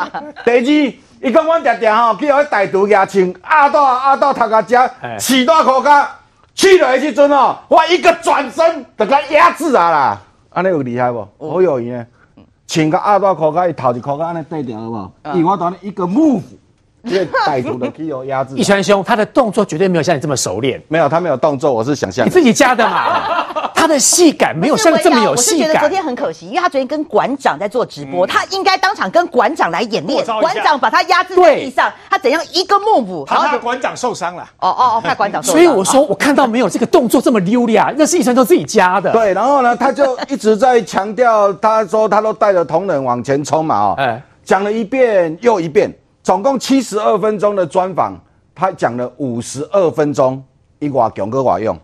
[0.44, 4.76] 第二，伊讲我常常吼去互大厨牙枪，压到压到头壳只，
[5.18, 6.06] 起大口角，
[6.54, 10.20] 去了的时阵哦，我一个转身就甲压制啊啦，
[10.50, 11.26] 安尼有厉害不？
[11.50, 15.10] 好有缘呢，枪甲压到口角，伊头一口角安尼对调了无？
[15.34, 16.42] 伊我当一个 move。
[17.02, 20.78] 因为歹徒的肌肉压制， 一拳兄，他的动作绝对没有像你这么熟练。
[20.86, 23.39] 没有，他没有动作，我是想象你自己加的嘛。
[23.80, 25.60] 他的戏感没有像这么有戏感。
[25.60, 30.22] 我是觉得昨天很可惜，因为他昨天跟馆长在做直播，他应该当场跟馆长来演练。
[30.26, 34.42] 馆长把他压制在地上，他怎样一个 move，然后馆长受伤了。
[34.58, 35.56] 哦哦哦，怕馆长受伤。
[35.56, 39.10] 所以我说，我看到没有这个动作这么溜利，那是一川兄自己加的。
[39.12, 45.90] 对，然后呢，他就一直在强调，他说他都带着同仁往前冲嘛，哦，哎，讲了一遍又一遍。
[46.22, 48.12] 总共七十二分钟的专访，
[48.54, 50.44] 他讲了五十二分钟，
[50.78, 51.74] 一瓦强哥瓦用。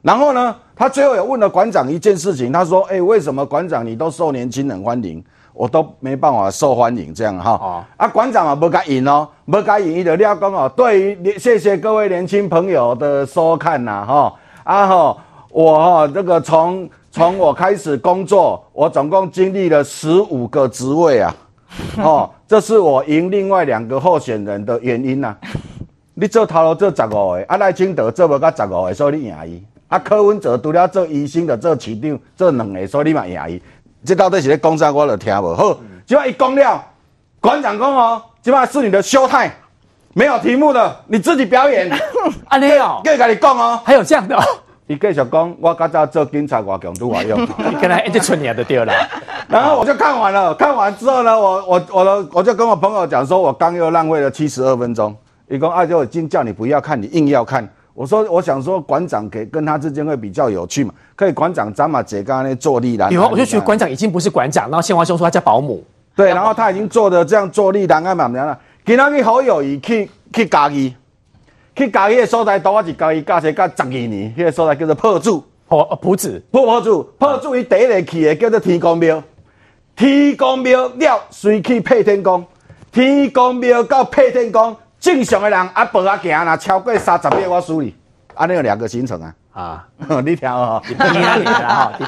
[0.00, 7.12] 然后呢，他最后也问了馆长一件事情，他说：“哎、欸，为什么馆长你都受年轻人欢迎，我都没办法受欢迎？
[7.12, 10.66] 这样哈？”哦、啊，馆长啊，不该赢哦，不该赢的廖工哦。
[10.74, 15.16] 对于谢谢各位年轻朋友的收看呐，哈啊哈，
[15.50, 21.36] 我哈这个从从我开始工作，我总共经历了十五个职位啊。
[22.02, 25.36] 哦，这是我赢另外两个候选人的原因呐、啊。
[26.14, 29.62] 你做头路做十五个，啊赖清德做不到十五个，所以你赢伊。
[29.90, 33.62] 啊柯文哲除了做医生的做市长做两个，所以你嘛赢伊。
[34.04, 34.90] 这到底是咧讲啥？
[34.90, 35.52] 我都听无。
[35.54, 35.76] 好，
[36.06, 36.82] 今晚一讲了，
[37.40, 39.50] 馆长讲哦，今晚是你的 show time，
[40.14, 41.90] 没有题目的，你自己表演。
[42.48, 44.42] 啊你哦，跟跟你讲哦， 还有这样的、哦。
[44.86, 47.38] 你继续讲，我刚才做警察，我强都我用。
[47.58, 48.92] 你跟他一直存你的对了。
[49.48, 55.14] 然后我就看完了，看完之后呢，我我我的我就跟我朋友讲说，我刚又浪费了七十二分钟。
[55.48, 57.68] 一共二就已经叫你不要看，你硬要看。
[58.00, 63.12] 我说我想说馆长给跟他之间会比较有趣嘛，可以馆长张马杰刚刚那坐立难安。
[63.12, 65.84] 有啊，我就觉得馆长已经不是馆长，然后宪华兄说他叫保姆。
[66.16, 68.58] 对，然后他已经做的这样坐立难安嘛，怎样了？
[68.86, 70.94] 今天去侯友谊去去嘉义，
[71.76, 75.30] 去嘉义的所在，多我是嘉义驾车驾十二年，那个所在叫做朴子。
[75.68, 79.22] 哦，朴子，朴朴子，朴子伊第一个去的叫做天公庙，
[79.94, 82.42] 天公庙了，随去配天公，
[82.90, 87.94] 天公庙到配天公，正常的人阿步阿行，若超过三十秒，我输你。
[88.34, 89.86] 安尼有两个行程啊，啊，
[90.24, 90.80] 你听哦，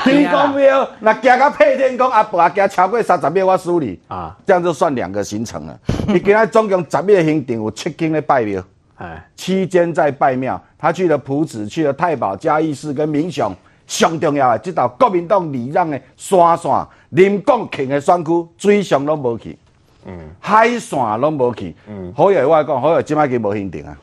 [0.05, 3.98] 天公庙那行到配天公，阿伯阿行超过三十秒，我输你。
[4.09, 5.78] 啊，这样就算两个行程了。
[6.07, 8.62] 你今仔总共十秒行程有七间的拜庙。
[8.98, 13.50] 哎，期间在拜庙，他去了朴子，去了太保、嘉义市跟民雄，
[13.87, 16.70] 上重要的这道国民党礼让的山线、
[17.09, 19.59] 临港庆的山区，最上拢无去，
[20.06, 23.96] 嗯，海线拢无去，嗯，好友我讲，好友今摆去无行程啊，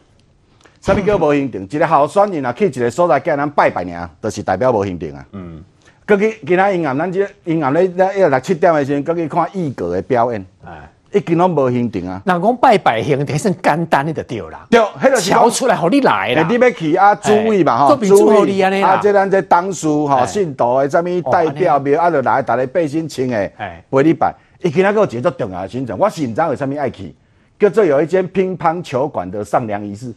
[0.82, 1.64] 啥物叫无行程？
[1.70, 5.64] 一个候选人啊，去一个所在，叫人拜拜年，就是代表无行程啊，嗯，
[6.08, 10.90] 过去今仔阴暗，咱这阴暗咧，一六七点的时阵，过去看艺阁的表演，哎。
[11.12, 12.22] 一根拢无行定啊！
[12.24, 14.68] 人讲拜拜行程算简单的就对啦。
[14.70, 16.46] 对，迄个桥出来互你来啦。
[16.48, 23.52] 你要去啊，主位嘛吼，主位啊，这咱这当书吼，信徒的啥物代表庙啊，就来，大家背心穿的，
[23.90, 24.32] 陪你拜。
[24.62, 27.16] 伊今仔个节奏重要的行程，我是毋知为虾米爱去，
[27.58, 30.14] 叫做有一间乒乓球馆的上梁仪式，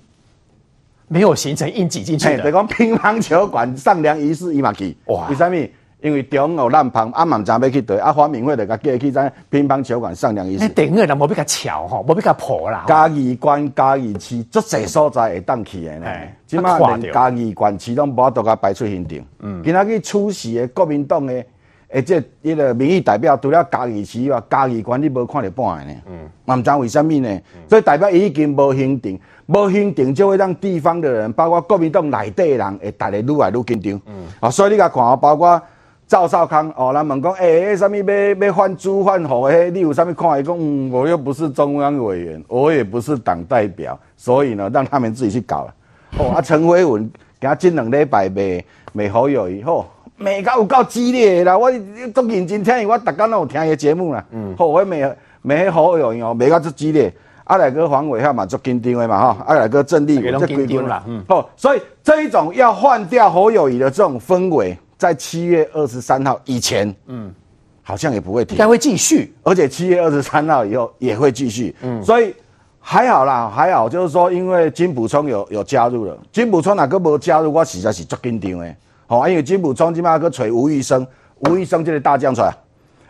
[1.07, 2.42] 没有行程硬挤进去的。
[2.42, 5.55] 就讲乒乓球馆上梁仪式伊嘛去，哇，为啥物？
[6.00, 10.64] 因为中午烂棚，阿妈唔知要去对，阿黄敏惠就甲叫伊去在乒乓球馆上梁仪式。
[10.64, 12.85] 你顶个人无比较巧吼，无比较破啦。
[12.88, 16.07] 嘉义县、嘉义市，足侪所在会当去的呢。
[16.44, 19.16] 即马连嘉义县市拢无法度甲排出现场。
[19.38, 19.62] 嗯。
[19.62, 21.44] 今仔去出席的国民党的，
[21.92, 26.00] 诶，这一个民意代表，除了嘉义市话，嘉义县你无看到半个呢。
[26.07, 26.28] 嗯。
[26.44, 27.40] 嘛唔知为什么呢？
[27.68, 34.00] 所以代表已经无行程，无行程就会让地方的人，包括国民党内底的人，会大家愈来愈紧张。
[34.07, 34.24] 嗯。
[34.40, 35.61] 啊，所以你甲看啊，包括。
[36.05, 40.38] 赵少康哦，人问讲，哎、欸，什么要要换猪换猴的，你有啥物看？
[40.38, 45.74] 伊讲，嗯，我又不是中央委员，我也不是党代表，所以呢，让他们自己去搞了。
[46.18, 49.87] 哦，啊，陈辉文给他进两礼拜卖卖好友宜，吼，
[50.22, 51.58] 骂到有够激烈啦！
[51.58, 51.70] 我
[52.14, 54.24] 都认真听，我逐工拢有听伊节目啦。
[54.30, 54.96] 嗯，好，我骂
[55.42, 57.12] 骂侯友宜哦，骂到足激烈。
[57.44, 61.02] 阿来哥黄伟汉嘛，足紧张的嘛，哈，阿来哥郑丽文足紧张啦。
[61.06, 64.78] 嗯，好，所以这一种要换掉侯友谊的这种氛围。
[64.96, 67.35] 在七月二十三号以前，嗯，
[67.82, 72.32] 好像也不会停，应该会继续，而且七月二十三号以后也会继续，嗯，所以
[72.78, 78.72] 还好啦，还好，就是说，因为金溥聪有有加入了，金溥聪哪个没加入，我实在是足紧张的，
[79.06, 81.06] 好，因为金普聪今麦个找吴玉生，
[81.40, 82.54] 吴玉生这个大将出来，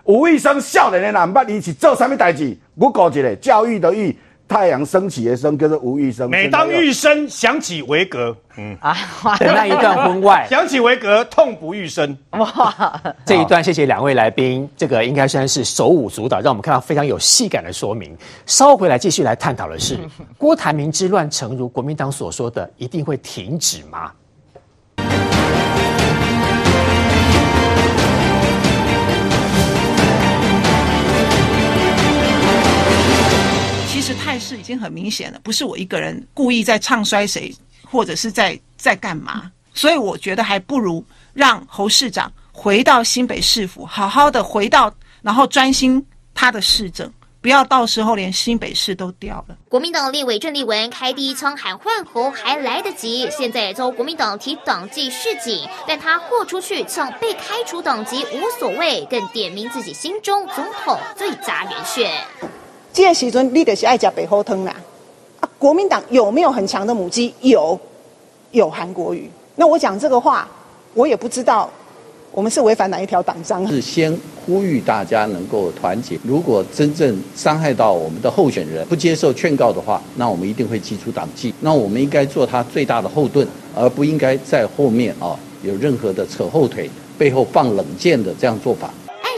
[0.05, 4.16] 吴玉生少年的人捌伊是做什么代志，我讲一个教育的育。
[4.48, 6.28] 太阳升起的升，就是吴玉生。
[6.28, 8.94] 每当玉生想起维格，嗯 啊，
[9.38, 12.14] 的那一段婚外， 想起维格，痛不欲生。
[12.33, 18.14] 哇， 这一段谢谢两位来宾，这个应该算是手舞足蹈，让我们看到非常有戏感的说明。
[18.44, 19.98] 稍后回来继续来探讨的是，
[20.37, 24.12] 郭台铭之乱，诚如国民党所说的，一定会停止吗？
[34.16, 39.51] 态势已经很明显了，不是我一个人故意在唱衰谁，或者是在在干嘛。
[39.75, 49.57] 所以我觉得还不如让侯市长回到新北市府，好好的回到，然后专心他的市政，不要到时候连新北市都掉了。
[49.70, 62.11] 国民党立委郑丽文开第一枪喊换侯还来得及，现在遭国民党提党纪示警，但他豁出去呛被开除党籍无所谓，更点名自己心中总统最佳人选。
[62.92, 64.76] 这个时阵，你就是爱吃白虎汤啦。
[65.40, 67.33] 啊，国民党有没有很强的母鸡？
[67.40, 67.78] 有，
[68.50, 69.31] 有韩国瑜。
[69.57, 70.46] 那我讲这个话，
[70.92, 71.70] 我也不知道，
[72.33, 73.66] 我们是违反哪一条党章？
[73.66, 76.18] 是先呼吁大家能够团结。
[76.22, 81.55] 如果真正伤害到我们的候选人，不接受劝告的话，那我们一定会祭出党纪。
[81.61, 88.92] 那我们应该做他最大的后盾，而不应该在后面啊有任何的扯后腿、背后放冷箭的这样做法。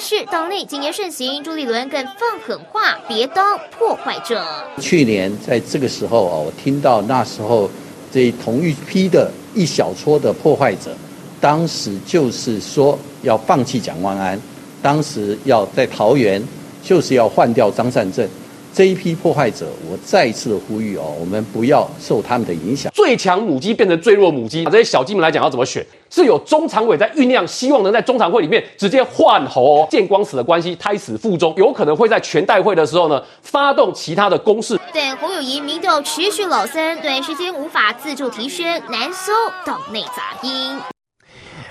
[0.06, 4.44] 是党内谨言慎行，朱立伦更放狠话，别当破坏者。
[4.78, 7.70] 去年在这个时候啊，我听到那时候
[8.12, 10.94] 这同一批的一小撮的破坏者，
[11.40, 14.38] 当时就是说要放弃蒋万安，
[14.82, 16.42] 当时要在桃园
[16.82, 18.28] 就是要换掉张善政。
[18.74, 22.90] 这一批破坏者，我再一次的呼吁哦，我们不要受他们的影响。
[22.92, 25.86] 最强母鸡变成最弱母鸡，这些小鸡们来讲要怎么选？
[26.10, 29.86] 是有中常委在酝酿，希望能在中常会里面直接换侯。
[29.88, 34.76] 见光死的关系，胎死腹中，有可能会在全代会的时候呢，发动其他的攻势。
[34.92, 39.32] 但侯友宜民调持续老三，短时间无法自助提升，难收
[39.64, 40.76] 党内杂音。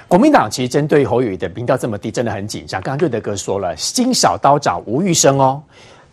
[0.07, 2.81] 国民党其实针对侯友宜的民调这么低，真的很紧张。
[2.81, 5.61] 刚刚瑞德哥说了，金小刀找吴玉生哦。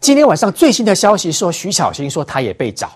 [0.01, 2.91] 今天晚上最新的消息说，徐巧芯说他也被找。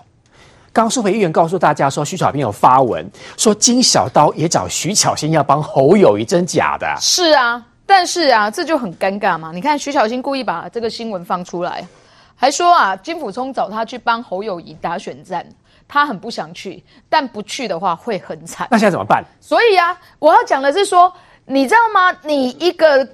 [0.73, 6.97] 刚苏培议员告诉大家说，徐巧芯有发文说金小刀也找徐巧芯要帮侯友谊，真假的？
[6.99, 9.51] 是啊，但是啊，这就很尴尬嘛。
[9.53, 11.87] 你看徐巧芯故意把这个新闻放出来，
[12.35, 15.45] 还说啊，金溥聪找他去帮侯友谊打选战，
[15.87, 18.67] 他很不想去，但不去的话会很惨。
[18.71, 19.23] 那现在怎么办？
[19.39, 21.13] 所以啊，我要讲的是说，
[21.45, 22.17] 你知道吗？
[22.23, 23.07] 你一个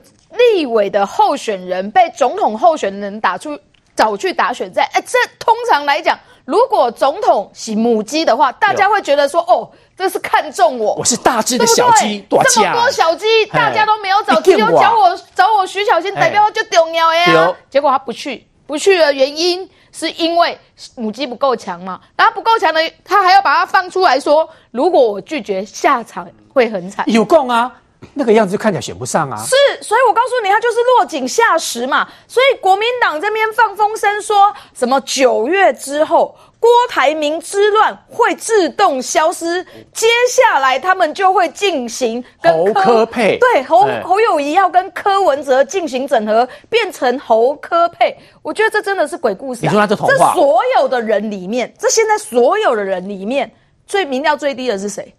[0.56, 3.60] 立委的候选人被总统候选人打出。
[3.96, 17.54] 早去打选战，哎，这通常来讲，如果总统是母鸡的话，大家会觉得说，哦，这是看中我，我是大只的小鸡，这么多小鸡，大家都没有找，只有找我，找我徐小新代表就丢鸟呀。
[17.70, 20.58] 结果他不去，不去的原因是因为
[20.96, 27.06] 母鸡不够强嘛，然后不够强的，他还要把它放出来说，如果我拒绝，下场会很惨。
[27.10, 27.72] 有共啊。
[28.14, 29.38] 那个样子就看起来选不上啊！
[29.38, 32.08] 是，所以我告诉你，他就是落井下石嘛。
[32.28, 48.18] 所以国民党这边放风声说什么九月之后郭台铭之乱会自动消失，接下来他们就会进行跟柯，侯科配，对侯侯友谊要跟柯文哲进行整合，变成侯科配。
[48.42, 49.64] 我觉得这真的是鬼故事啊！
[49.64, 50.34] 你说他这童话？
[50.34, 53.52] 这所有的人里面，这现在所有的人里面，
[53.86, 55.16] 最民调最低的是谁？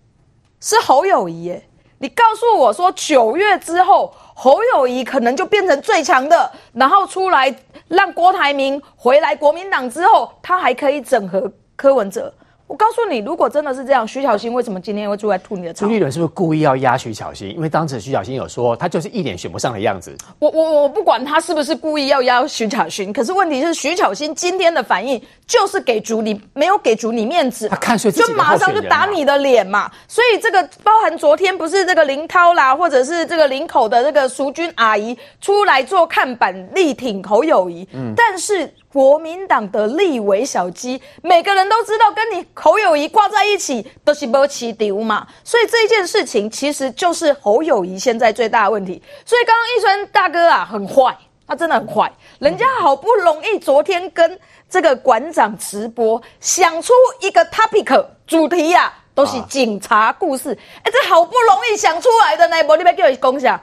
[0.61, 1.69] 是侯友谊耶。
[2.03, 7.55] 你告诉我说，九月之后侯友谊可能就变成最强的，然后出来
[7.87, 12.35] 让郭台铭回来国民党之后，他还可以整合柯文哲。
[12.67, 15.85] 我告诉你，如果真的是这样，徐巧芯为什么今天会出来吐你的槽？
[15.85, 17.51] 朱立伦是不是故意要压徐巧芯？
[17.51, 20.17] 因为当时徐巧芯有说，他就是一脸选不上的样子。
[20.39, 29.91] 我我我不管他是不是故意要压徐巧芯，可是问题是徐巧芯今天的反应就是给足你没有给足你面子，他看衰自己就马上就打你的脸嘛。
[30.09, 38.73] 所以这个包含昨天不是这个林涛啦，或者是这个林口的这个淑君阿姨出来做看板力挺侯友谊，嗯，但是。
[38.93, 49.03] 国民党的立委小鸡，每个人都知道跟你侯友宜挂在一起都是没市场嘛，所以这件事情其实就是侯友宜现在最大的问题。
[49.25, 63.61] 所以刚刚一川大哥啊，很坏，他真的很坏，人家好不容易昨天跟这个馆长直播，想出一个 topic 主题啊，都是警察故事，哎，这好不容易想出来的呢，我你要叫你讲下。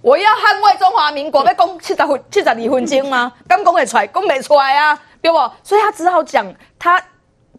[0.00, 3.32] 我要捍卫中华民国，要讲七十分、七十二分钟吗？
[3.48, 5.36] 刚讲得出来，讲不出来啊，对不？
[5.64, 7.02] 所以他只好讲，他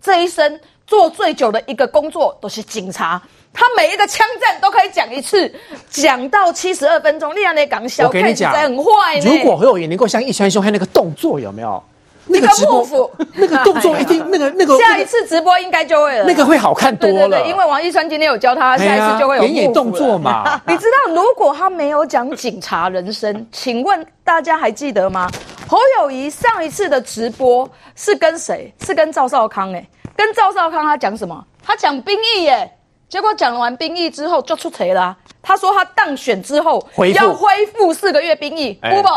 [0.01, 3.21] 这一生做最久的一个工作都是警察，
[3.53, 5.53] 他每一个枪战都可以讲一次，
[5.89, 7.35] 讲到七十二分钟。
[7.35, 9.19] 你让你讲小，看起来很坏。
[9.19, 11.83] 如果侯友宜能够像一川兄，他那个动作有没有？
[12.29, 17.13] 那个直播，那个动作一定，那个那个下一次直播应该就会了，那个会好看多了。
[17.13, 20.61] 对对对，因为王一川今天有教他，下一次就会有动作嘛。
[20.67, 25.29] 你知道，如果他没有讲警察人生，请问大家还记得吗？
[25.67, 28.73] 侯友谊上一次的直播是跟谁？
[28.85, 31.43] 是跟赵少康哎，跟赵少康他讲什么？
[31.63, 32.71] 他讲兵役耶，
[33.07, 35.17] 结果讲完兵役之后就出锤了、啊。
[35.41, 39.09] 他说他当选之后要恢复四个月兵役，不不，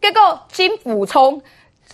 [0.00, 1.40] 结果金溥聪。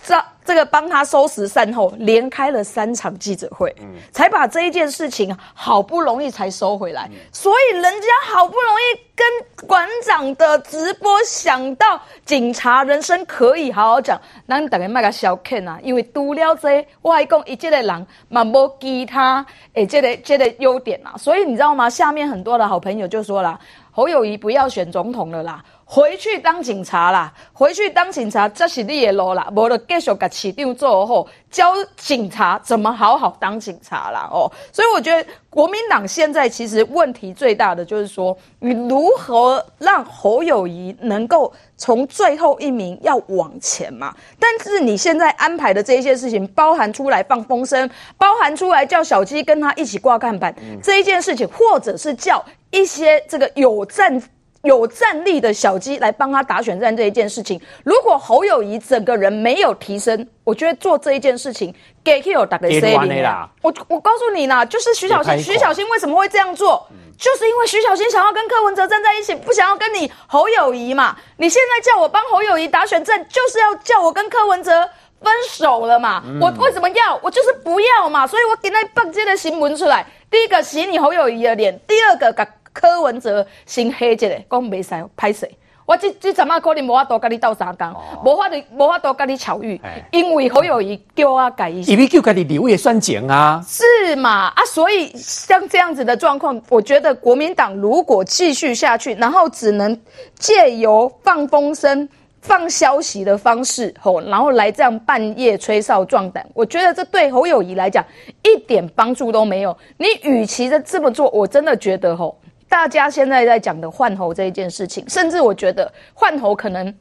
[0.05, 7.09] 这这个帮他收拾善后，连开了三场记者会，嗯、才把这一件事情好不容易才收回来。
[7.11, 21.15] 嗯、所以人家好不容易跟馆长的直播想到警察人生可以好好讲，咱大家卖个小看啊，因为除了这个，我还讲一这个人嘛无其他诶，这个这个优点啊。
[21.17, 21.89] 所以你知道吗？
[21.89, 23.57] 下面很多的好朋友就说了，
[23.91, 25.63] 侯友宜不要选总统了啦。
[25.85, 34.51] 回去当警察啦，回去当警察，这是你的路啦，无就继续给市长做后，教警察怎么好好当警察啦哦。
[34.71, 44.15] 所以我觉得国民党现在其实问题最大的就是说，你如何让侯友谊能够从最后一名要往前嘛？
[44.39, 54.23] 但是你现在安排的这一些事情，包含出来放风声，包含出来叫小鸡跟他一起挂看板、嗯、这一件事情，或者是叫一些这个有战。
[54.63, 63.23] 有战力的小鸡来帮他打选战这一件事情，如果侯友宜整个人没有提升，我觉得做这一件事情给 Q 打个 C 零。
[63.61, 66.87] 我我告诉你啦，就是徐小新，徐小新为什么会这样做？
[66.91, 71.17] 嗯、就是因为徐小新想要跟柯文哲站在一起，不想要跟你侯友宜嘛。
[71.35, 74.71] 你现在叫我帮侯友宜打选战，就是要叫我跟柯文哲
[75.19, 76.23] 分手了嘛？
[76.25, 77.19] 嗯、我为什么要？
[77.21, 78.25] 我就是不要嘛。
[78.25, 82.31] 所以我给那放这个新闻出来，第一个洗你侯友宜的脸，第二个
[82.73, 85.49] 柯文哲先黑一个，讲袂使歹势。
[85.85, 87.93] 我这这阵啊，可能无法度跟你斗相共，
[88.23, 89.79] 无法度无法度跟你巧遇，
[90.11, 94.47] 因为侯友宜叫我改一下，因为叫家己留也算钱啊，是嘛？
[94.47, 99.99] 啊，所以像这样子的状况，我觉得国民党如果继续下去，然后只能
[100.39, 102.07] 借由放风声、
[102.39, 108.01] 放消息的方式，吼，然后来这样半夜吹哨壮胆，我觉得这对侯友宜来讲
[108.41, 109.77] 一点帮助都没有。
[109.97, 112.39] 你与其的这么做，我真的觉得吼。
[112.73, 116.91] 大家现在在讲的换猴这一件事情，甚至我觉得换猴可能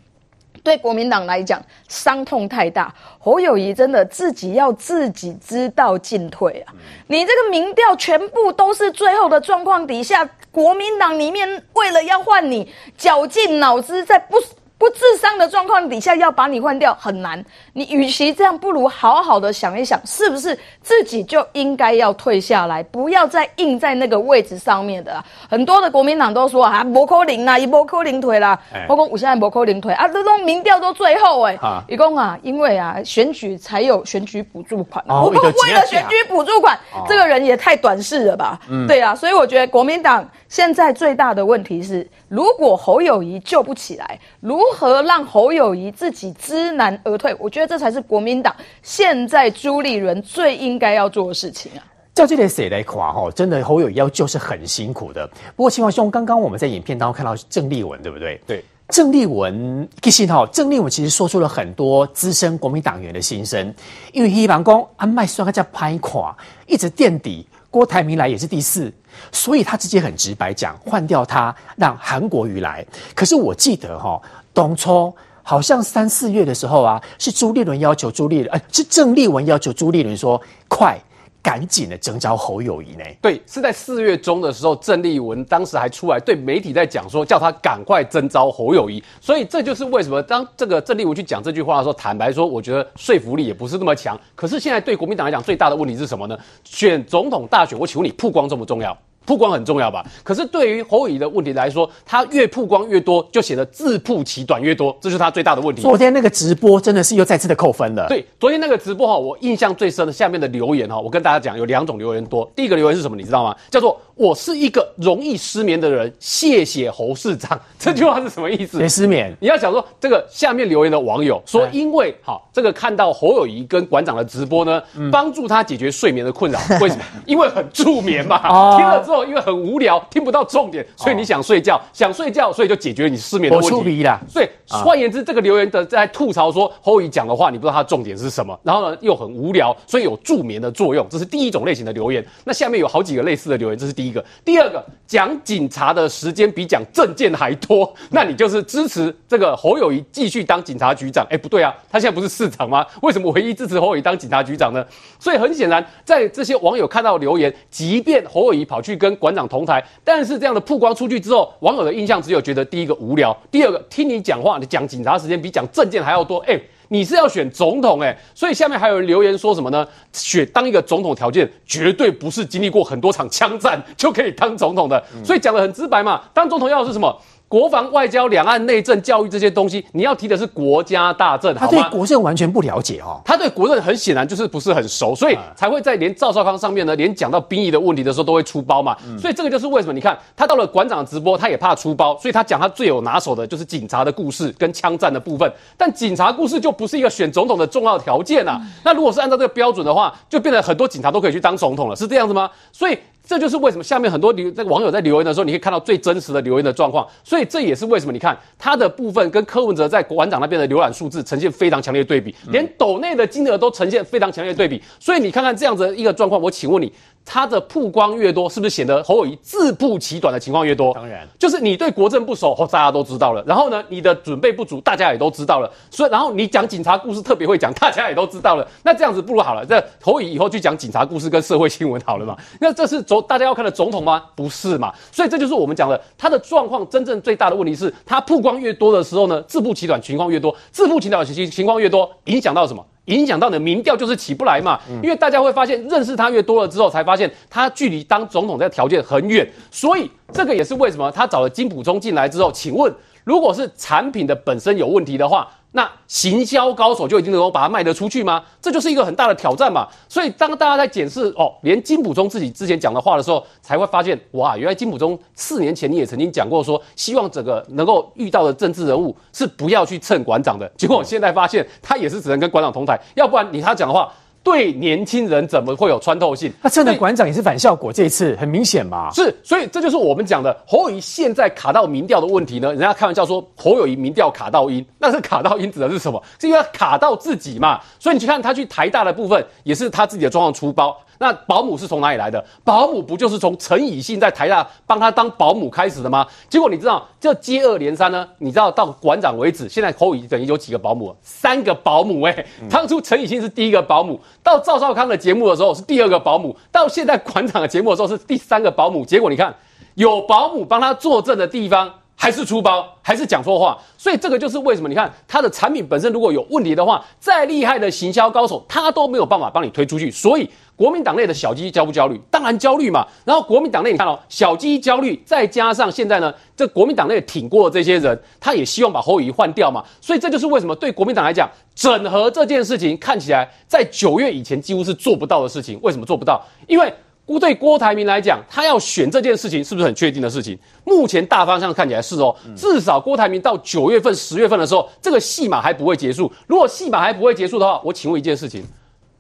[0.63, 2.95] 对国民党来讲伤痛太大。
[3.19, 6.75] 侯友谊真的自己要自己知道进退啊！
[7.07, 14.37] 你这个民调全部都是最后的状况底下，国民党里面为了要换你，绞尽脑汁在不。
[14.83, 17.41] 不智商的状况底下要把你换掉很难，
[17.73, 25.25] 你与其这样，不如好好的想一想，是不是自己就应该要退下来，不要再硬在那个位置上面的。
[25.49, 28.59] 很多的国民党都说啊，摩扣零啦，一不可能退啦。
[28.89, 31.57] 包括我现在不可能退啊，这种民调都最后哎，
[31.87, 36.77] 一共啊，因为啊选举才有选举补助款，我不为了选举补助款，
[37.07, 38.59] 这个人也太短视了吧？
[38.89, 47.37] 对啊，所以我觉得国民党现在最大的问题是，如果侯友谊救不起来，如如何让侯友谊自己知难而退？
[47.39, 51.85] 我觉得这才是国民党现在朱立伦最应该要做的事情啊！
[52.15, 53.31] 照这点谁来垮哈？
[53.31, 55.27] 真的侯友谊要救是很辛苦的。
[55.57, 58.41] 不过青黄兄，刚刚我们在影片当中看到郑丽文，对不对？
[58.47, 63.75] 对，郑丽文其实哈，郑丽文其实说出了很多资深国民党员的心声，
[64.13, 67.47] 因为希望讲安麦算他叫拍垮，一直垫底。
[67.71, 68.93] 郭台铭来也是第四，
[69.31, 72.85] 所以他直接很直白讲，换掉他，让韩国瑜来。
[73.15, 74.21] 可是我记得哈，
[74.53, 80.99] 当初好像三四月的时候啊，是朱立伦要求朱立伦，呃，是郑丽文要求朱立伦说快。
[81.45, 83.03] 赶紧的征召侯友宜呢？
[83.21, 89.03] 对，是在四月中的时候，郑丽文当时还出来对媒体在讲说，叫他赶快征召侯友宜。
[89.21, 94.17] 所以这就是为什么当这个郑丽文去讲这句话的时候，坦白说，我觉得说服力也不是那么强。
[94.37, 96.39] 可是现在对国民党来讲，最大的问题是什么呢？
[96.63, 98.97] 选总统大选，我请问你，曝光重不重要？
[99.25, 100.05] 曝光很重要吧？
[100.23, 105.83] 可是对于侯乙的问题来说，他越曝光越多，就显得自曝其短越多，这是他最大的问题。
[105.83, 108.07] 昨天那个直播真的是又再次的扣分了。
[108.09, 112.51] 对，昨天那个直播哈，我印象最深的下面的留言哈，我跟大家讲有两种留言多。
[112.57, 113.17] 第一个留言是什么？
[113.17, 113.57] 你知道吗？
[113.71, 117.61] 叫做我是一个容易失眠的人，谢谢侯市长。
[117.77, 118.79] 这句话是什么意思？
[118.79, 119.37] 谁失眠？
[119.41, 126.61] 你要想说这个下面留言的网友说，因为好这个看到侯友谊跟馆长的直播呢，帮助他解决睡眠的困扰。
[126.81, 127.03] 为什么？
[127.27, 128.39] 因为很助眠嘛。
[128.77, 133.75] 听了之后，因为很无聊，听不到重点，所以你想睡觉，想睡觉，所以就解决你失眠的问题。
[133.75, 134.21] 我出鼻了。
[134.33, 141.05] 对，换言之，这个留言的在吐槽说侯友谊讲的话，你不知道他重点是什么，然后呢又很无聊，所以有助眠的作用。
[141.11, 142.25] 这是第一种类型的留言。
[142.45, 144.25] 那下面有好几个类似的留言，这是第一个。
[144.45, 151.27] 第二个，讲警察的时间比讲证件还多，那你就是支持这个侯友谊继续当警察局长？
[151.31, 152.87] 哎，不对啊，他现在不是市长吗？
[153.01, 154.85] 为什么唯一支持侯友谊当警察局长呢？
[155.19, 166.39] 所以很显然，在这些网友看到留言，即便侯友谊跑去跟馆长同台，但是这样的曝光出去之后，网友的印象只有觉得第一个无聊，第二个听你讲话，你讲警察时间比讲证件还要多。
[166.41, 166.61] 哎，
[166.93, 169.87] 你是要选总统哎，所以下面还有人留言说什么呢？
[170.13, 177.19] 选当一个总统条件绝对不是经历过很多场枪战就可以当总统的，所以讲的很直白嘛，当总统要的是什么？
[177.53, 181.55] 国防、外交、两岸、内政、教育这些东西，你要提的是国家大政？
[181.55, 183.21] 他对国政完全不了解哦。
[183.27, 188.97] 他对国政很显然就是不是很熟，所以才会在连赵少康上面呢，连讲到兵役的问题的时候都会出包嘛。
[189.07, 195.53] 嗯、所以这个就是为什么你看他到了馆长直播，他也怕出包，所以他讲他最有拿手的就是警察的故事跟枪战的部分。
[195.77, 198.59] 但警察故事就不是一个选总统的重要条件啊。
[198.63, 202.51] 嗯、那如果是按照这个标准的话，就变成很多警察都可以去当总统了，是这样子吗？
[202.73, 202.97] 所以。
[203.25, 207.07] 这就是为什么下面很多留在网友在留言的时候，你可以看到最真实的留言的状况。
[207.23, 214.83] 所以这也是为什么你看他的部分跟柯文哲在馆长那边的浏览数字呈现非常强烈的对比，连斗内的金额都呈现非常强烈的对比。
[214.99, 216.93] 所以你看看这样子一个状况，我请问你。
[217.25, 220.93] 他的曝光越多，是不是显得侯友谊自曝其短的情况越多？
[220.95, 223.43] 当然，就是你对国政不熟，大家都知道了。
[223.47, 225.71] 然后呢，你的准备不足，大家也都知道了。
[225.91, 228.67] 所以，然后你讲警察故事特别会讲，大家也都知道了。
[228.83, 232.37] 那这样子不如好了，这侯友宜以后去讲警察故事跟社会新闻好了嘛？
[232.61, 234.25] 那这是总大家要看的总统吗？
[234.35, 234.93] 不是嘛？
[235.11, 242.85] 所以这就是我们讲的，他的状况真正最大的问题是，他曝光越多的时候呢，自曝其短情况越多，自曝其短情情况越多，影响到什么？
[243.07, 252.93] 影响到你的民调就是起不来嘛，因为大家会发现认识他越多了之后，才发现他距离当总统这个条件很远，所以这个也是为什么他找了金普聪进来之后，请问
[253.25, 255.49] 如果是产品的本身有问题的话。
[255.73, 258.43] 那行销高手就一定能够把它卖得出去吗？
[258.61, 259.89] 这就是一个很大的挑战嘛。
[260.09, 270.71] 所以当大家在检视哦，连金溥聪自己之前讲的话的时候，才会发现哇，原来金溥聪四年前你也曾经讲过说，希望整个能够遇到的政治人物是不要去蹭馆长的。
[270.77, 274.13] 结果我现在发现他也是只能跟馆长同台，要不然你他讲的话。
[274.43, 276.53] 对年轻人怎么会有穿透性？
[276.61, 279.11] 那真的馆长也是反效果，这一次很明显嘛。
[279.13, 282.69] 是，所以这就是我们讲的侯友宜现在卡到民调的问题呢。
[282.71, 286.23] 人家开玩笑说侯友宜民调卡到音，那是卡到音指的是什么？
[286.41, 287.81] 是因为他卡到自己嘛。
[287.99, 290.97] 所以你去看他去台大的部分，也是他自己的状况出包。
[291.19, 292.45] 那保姆是从哪里来的？
[292.65, 296.27] 保姆不就是从陈以信在台大帮他当保姆开始的吗？
[296.49, 298.27] 结果你知道，这接二连三呢？
[298.39, 301.15] 你知道到馆长为止，现在侯友谊等于有几个保姆？
[301.23, 302.47] 三个保姆哎、欸！
[302.69, 309.05] 当初陈以信是第一个保姆，到赵少康的节目的时候是第二个保姆，到现在馆长的节目的时候是第三个保姆。
[309.05, 309.55] 结果你看，
[309.95, 312.02] 有保姆帮他作证的地方。
[312.15, 314.89] 还是出包，还是讲错话，所以这个就是为什么？
[314.89, 320.09] 你看他的产品本身如果有问题的话，再厉害的行销高手，他都没有办法帮你推出去。
[320.11, 322.21] 所以国民党内的小鸡焦不焦虑？
[322.31, 323.05] 当然焦虑嘛。
[323.25, 329.83] 然后国民党内你看哦，小鸡焦虑，再加上现在呢，这国民党内挺过的这些人，他也希望把侯友宜换掉嘛。
[330.01, 335.77] 所以这就是为什么对国民党来讲，整合这件事情看起来在九月以前几乎是做不到的事情。
[335.83, 336.41] 为什么做不到？
[336.69, 336.93] 因为。
[337.39, 340.59] 对郭台铭来讲，他要选这件事情是不是很确定的事情？
[340.85, 346.31] 目前大方向看起来是哦，至少郭台铭到九月份、十月份的时候，这个戏码还不会结束。
[346.47, 348.65] 如果戏码还不会结束的话，我请问一件事情。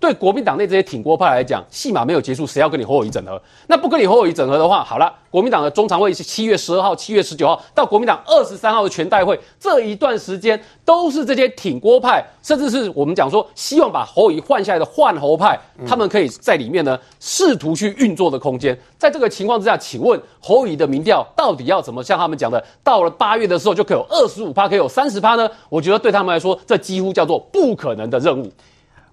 [0.02, 3.40] 对国民党内这些挺郭派来讲，戏码没有结束，谁要跟你侯友宜整合？
[3.68, 18.76] 那不跟你侯友宜整合的话，好了，国民党的中常会是七月十二号、七月十九号到国民党二十三号的全代会，这一段时间都是这些挺郭派，甚至是我们讲说希望把侯友宜换下来的换侯派，他们可以在里面呢试图去运作的空间。
[18.98, 25.48] 在这个情况之下，请问侯友宜的民调到底要怎么像他们讲的，到了八月的时候就可以有二十五趴，可以有三十趴呢？
[25.68, 28.50] 我觉得对他们来说，这几乎叫做不可能的任务。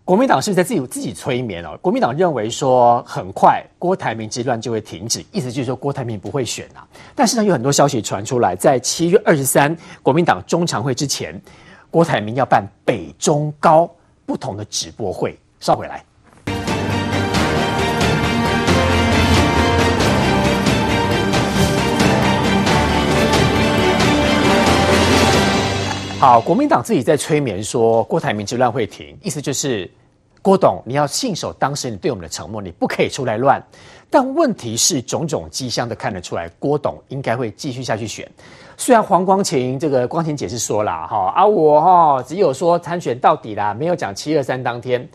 [0.09, 1.77] 国民党是在自己自己催眠哦？
[1.83, 6.81] 国民党认为说很快郭台铭之乱就会停止，意思就是说郭台铭不会选啊。
[7.13, 11.39] 但是呢，有很多消息传出来，在七月二十三国民党中常会之前，
[11.91, 13.87] 郭台铭要办北中高
[14.25, 15.37] 不同的直播会。
[15.59, 16.03] 稍回来。
[26.19, 29.87] 好，国民党自己在催眠说郭台铭之乱会停，意思就是。
[30.41, 33.61] 郭董，你要信守当时你对我们的承诺，你不可以出来乱。
[34.09, 38.27] 但问题是，种种迹象都看得出来，郭董应该会继续下去选。
[38.77, 45.07] 虽然黄光芹这个光芹姐是说了哈啊，我哈只有说参选到底啦，没有讲七二三当天。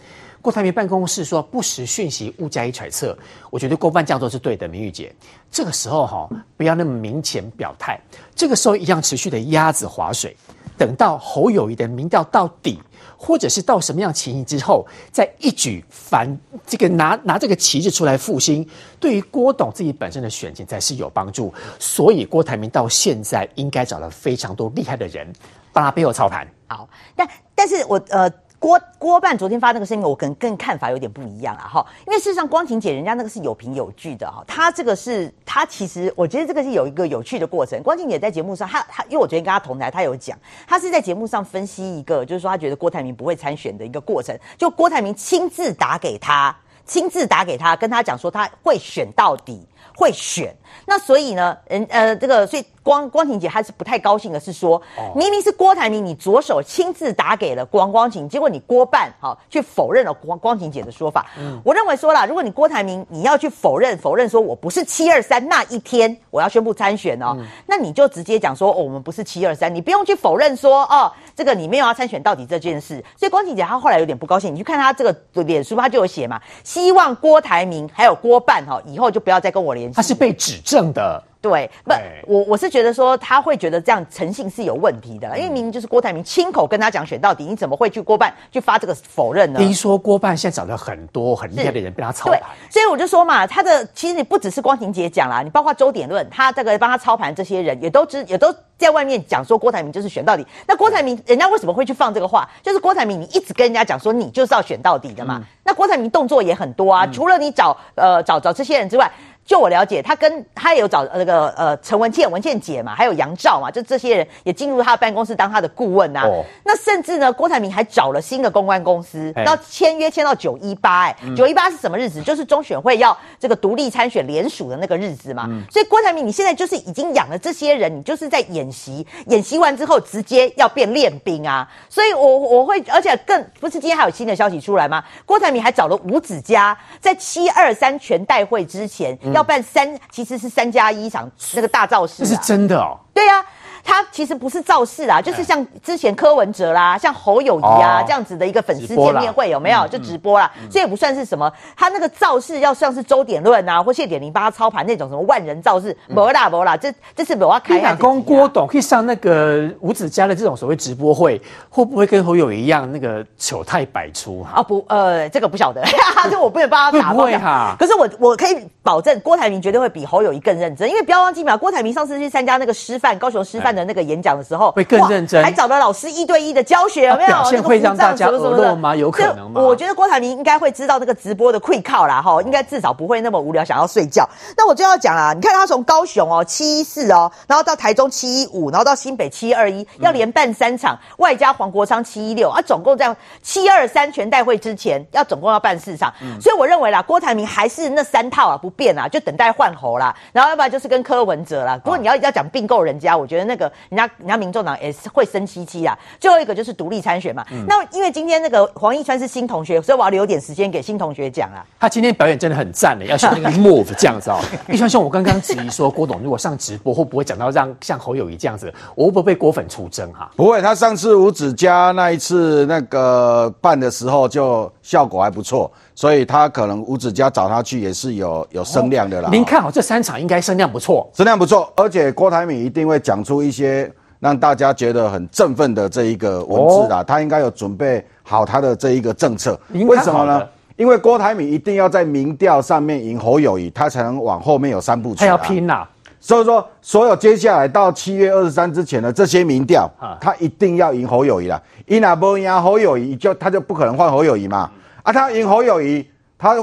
[0.43, 3.17] 郭台铭办公室说不实讯息勿加以揣测，
[3.49, 4.69] 我觉得郭办这样做是对的。
[4.69, 5.11] 明玉姐，
[5.51, 7.99] 这个时候哈，不要那么明显表态，
[8.37, 10.37] 这个时候一样持续的鸭子划水，
[10.77, 12.79] 等到侯友宜的民调到底，
[13.25, 16.29] 或者是到什么样情形之后，再一举反
[16.67, 18.69] 这个拿拿这个旗帜出来复兴，
[19.01, 21.53] 对于郭董自己本身的选情才是有帮助。
[21.79, 25.27] 所以郭台铭到现在应该找了非常多厉害的人
[25.73, 26.47] 帮他背后操盘。
[26.67, 28.31] 好，但但是我呃。
[28.65, 37.79] 郭郭办昨天发那个声明，我可能更看法有点不一样啊哈，因为事实上光庭姐人家那个是有凭有据的哈，她这个是她其实我觉得这个是有一个有趣的过程。
[37.83, 46.57] 光庭姐在节目上，她她因为我昨天跟她同台，她有讲，她是在节目上分析一个，就是说她觉得郭台铭不会参选的一个过程，就郭台铭亲自打给他，
[46.87, 49.63] 亲自打给他，跟他讲说他会选到底，
[49.95, 50.57] 会选。
[50.87, 52.65] 那所以呢，人呃这个所以。
[52.85, 54.83] 光光庭姐她是不太高兴的是说，
[55.17, 61.25] 明明是郭台铭你左手亲自打给了光光庭，结果你郭办哦去否认了光光庭姐的说法。
[61.39, 73.03] 嗯，我认为说啦，如果你郭台铭你要去否认否认说我不是七二三那一天我要宣布参选哦，嗯、那你就直接讲说哦我们不是七二三，你不用去否认说哦这个你没有要参选到底这件事。
[73.17, 79.97] 所以光庭姐她后来有点不高兴，你去看她这个脸书，她就有写嘛，希望郭台铭还有郭办哈以后就不要再跟我联系。
[79.97, 81.23] 她是被指证的。
[81.45, 81.93] 对，不，
[82.27, 89.59] 我我是觉得说他会觉得这样诚信是有问题的，因为明明就是郭台铭亲口跟他讲选到底，你怎么会去郭办去发这个否认呢？
[89.59, 92.41] 听说郭办现在找了很多很厉害的人被他操盘，
[92.71, 100.47] 所以我就说嘛，他的其实你不只是光庭姐讲啦，你包括周点论，他这个帮他操盘这些人也都知也都在外面讲说郭台铭就是选到底。
[100.67, 102.49] 那郭台铭人家为什么会去放这个话？
[102.63, 105.39] 就是郭台铭你一直跟人家讲说你就是要选到底的嘛。
[105.43, 109.13] 嗯、那郭台铭动作也很多啊，嗯、除了你找呃找找这些人之外。
[109.45, 116.23] 就我了解，他跟他也有找那个呃陈文茜、文茜姐嘛，还有杨照嘛，就这些人也进入他的办公室当他的顾问啊。
[116.25, 121.03] 哦、那甚至呢，郭台铭还找了新的公关公司，要签约签到九一八。
[121.03, 122.23] 哎，九一八是什么日子？
[122.23, 125.45] 就是中选会要这个独立参选联署的那个日子嘛。
[125.47, 131.69] 嗯、所以郭台铭，你现在就是已经养了这些人，你就是在演习，演习完之后直接要变练兵啊。
[131.91, 135.05] 所以我我会，而且更不是今天还有新的消息出来吗？
[135.27, 139.13] 郭台铭还找了吴子嘉，在七二三全代会之前。
[139.23, 142.97] 嗯要办三，其实是三加一场那个大造势，这是真的哦。
[143.13, 143.47] 对呀、啊。
[143.87, 149.87] 他其实不是造势啊，就是像之前柯文哲啦，像侯友谊啊这样子的一个粉丝见面会，有没有？
[149.89, 151.53] 就直播啦，这也不算是什么。
[151.77, 157.79] 他那个造势要像是周点论啊，或谢点林帮他操盘那种什么万人造势，没啦没啦，这这是我要开。
[157.79, 164.47] 打工郭董可以上那个五子家的这种所谓直播会，会不会跟侯友谊一样那个丑态百出？
[164.51, 165.85] 啊不，呃，这个不晓得，
[166.31, 167.13] 就我不能帮他打。
[167.13, 167.77] 不会哈。
[167.79, 173.75] 可是我我可以保证，郭台铭绝对会比侯友谊更认真，因为不要忘记嘛，郭台铭上次去参加那个师范高雄师范。
[173.75, 177.27] 的那个演讲的时候会更认真，还找了老师一对一的教学，有没有？
[177.27, 178.95] 表现会让大家耳落吗？
[178.95, 179.61] 有可能吗？
[179.61, 184.29] 我觉得郭台铭应该会知道这个直播的溃靠啦，哈，应该至少不会那么无聊，想要睡觉。
[184.57, 193.13] 那我就要讲啦，你看他从高雄哦七一四哦，然后到台中七一五，然后到新北七二一，要连办三场，外加黄国昌七一六啊，总共在
[193.43, 201.77] 七二三全代会之前要总共要办四场，所以我认为啦，郭台铭还是那三套啊不变啊，就等待换候啦，然后要不然就是跟柯文哲啦。
[201.83, 203.65] 不过你要要讲并购人家，我觉得那个。
[203.91, 205.97] 人家人家民众党也是会生气气啊。
[206.19, 207.45] 最后一个就是独立参选嘛。
[207.51, 211.65] 嗯、那因为今天那个黄义川是新同学，所以我要留点时间给新同学讲啊。
[211.79, 214.41] 他今天表演真的很赞的，要像那个 move 这样子哦。
[214.69, 220.31] 义川兄，我刚刚质疑说郭董如果上直播会不会讲到让像侯友谊这样子，我会不会被郭粉出征哈？
[220.37, 229.29] 不会，他上次五子嘉那一次那个办的时候就效果还不错，所以他可能吴子嘉找他去也是有有声量的啦。
[229.29, 233.91] 哦、您看好这三场应该声量不错，声量不错，而且郭台铭一定会讲出一些。
[234.21, 239.59] 让大家觉得很振奋的这一个文字啊，他应该有准备好他的这一个政策。
[239.71, 240.43] 为什么呢？
[240.77, 245.17] 因为郭台铭一定要在民调上面赢侯友谊，他才能往后面有三步曲。
[245.17, 245.87] 他要拼呐！
[246.21, 249.87] 所以说，所有接下来到七月二十三之前的这些民调，
[250.19, 251.63] 他一定要赢侯友谊了。
[251.85, 254.71] 伊那不赢侯友谊，就他就不可能换侯友谊嘛。
[255.05, 256.05] 啊，他赢侯友谊，
[256.37, 256.57] 他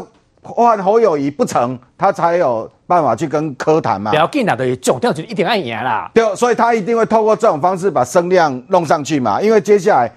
[0.44, 2.70] 换侯友谊不成，他才有。
[2.92, 4.12] 办法去跟柯谈嘛？
[4.12, 6.12] 不要紧啦，对，总掉就一定爱赢啦。
[6.14, 9.42] 对，所以他一定会透过这种方式把声量弄上去嘛。
[9.42, 10.12] 因为接下来，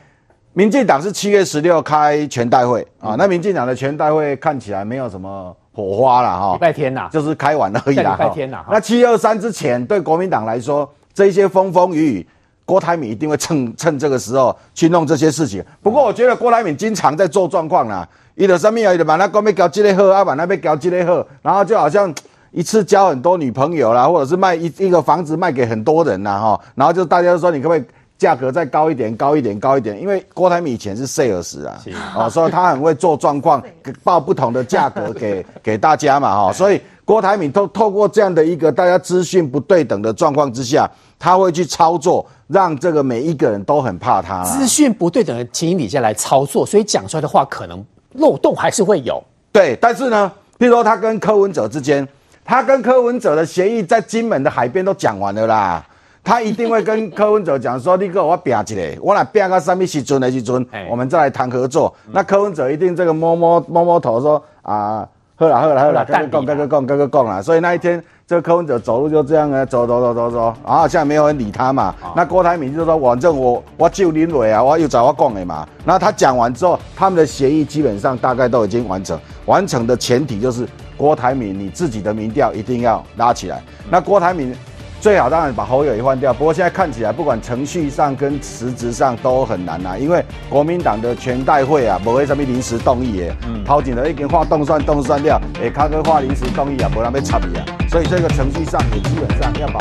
[0.55, 6.55] 民进党是七月十六开全代会啊，那民进党的全代会看起来没有什么火花了哈。
[6.55, 8.17] 礼拜天呐，就是开完而已啦。
[8.19, 12.29] 礼拜天呐，那七二三之前，对国民党来说，这些风风雨雨，
[12.65, 15.65] 郭台铭一定会趁趁这个时候去弄这些事情。
[15.83, 22.15] 不过，我觉得郭台铭经常在做状况啦，伊的生命啊，伊的把那公面搞几类货，啊把那边搞几类货，然后就好像。
[22.57, 27.83] 一次交很多女朋友啦，或者是卖一一个房子卖给很多人呐，哈，然后就大家都说你可不可以
[28.17, 31.83] 价格再高一点，高一点，高一点，因为郭台铭以前是 sales 啊，
[32.15, 33.61] 哦，所以他很会做状况，
[34.05, 40.89] 报不同的价格给给大家嘛，哈，所以郭台铭透透过这样的一个大家资讯不对等的状况之下，
[41.19, 44.43] 他会去操作，让这个每一个人都很怕他。
[44.45, 47.85] 资讯不对等的情形底下来操作，所以讲出来的话可能
[48.15, 49.23] 漏洞还是会有。
[49.53, 52.07] 对，但是呢，譬如说他跟柯文哲之间，
[52.45, 55.85] 他跟柯文哲的协议在金门的海边都讲完了啦。
[56.27, 71.95] 他一定会跟柯文哲讲说：“你给我拼起来，我来拼个什么时阵的时阵，我们再来谈合作。”那柯文哲一定这个摸摸摸摸头说：“啊，好了好了好了，跟个讲跟个讲跟个讲了。”所以那一天，这个柯文哲走路就这样啊，走走走走走，然后现在没有人理他嘛。
[72.17, 79.19] 那郭台铭就说：“反正我我就林伟啊，我又找我讲的嘛。”那他讲完之后，他们的协议基本上大概都已经完成。
[79.45, 80.67] 完成的前提就是
[80.97, 83.63] 郭台铭你自己的民调一定要拉起来。
[83.91, 84.57] 那郭台铭。
[85.05, 99.73] 最好当然把侯友宜换掉，不过现在看起来，不管程序上跟实质上都很难啊，因为国民党的全代会啊，不会什么临时动议耶，嗯，抛进了已经画动算动算掉，哎，他跟画临时动议啊，不然被插你啊，所以这个程序上也基本上要把。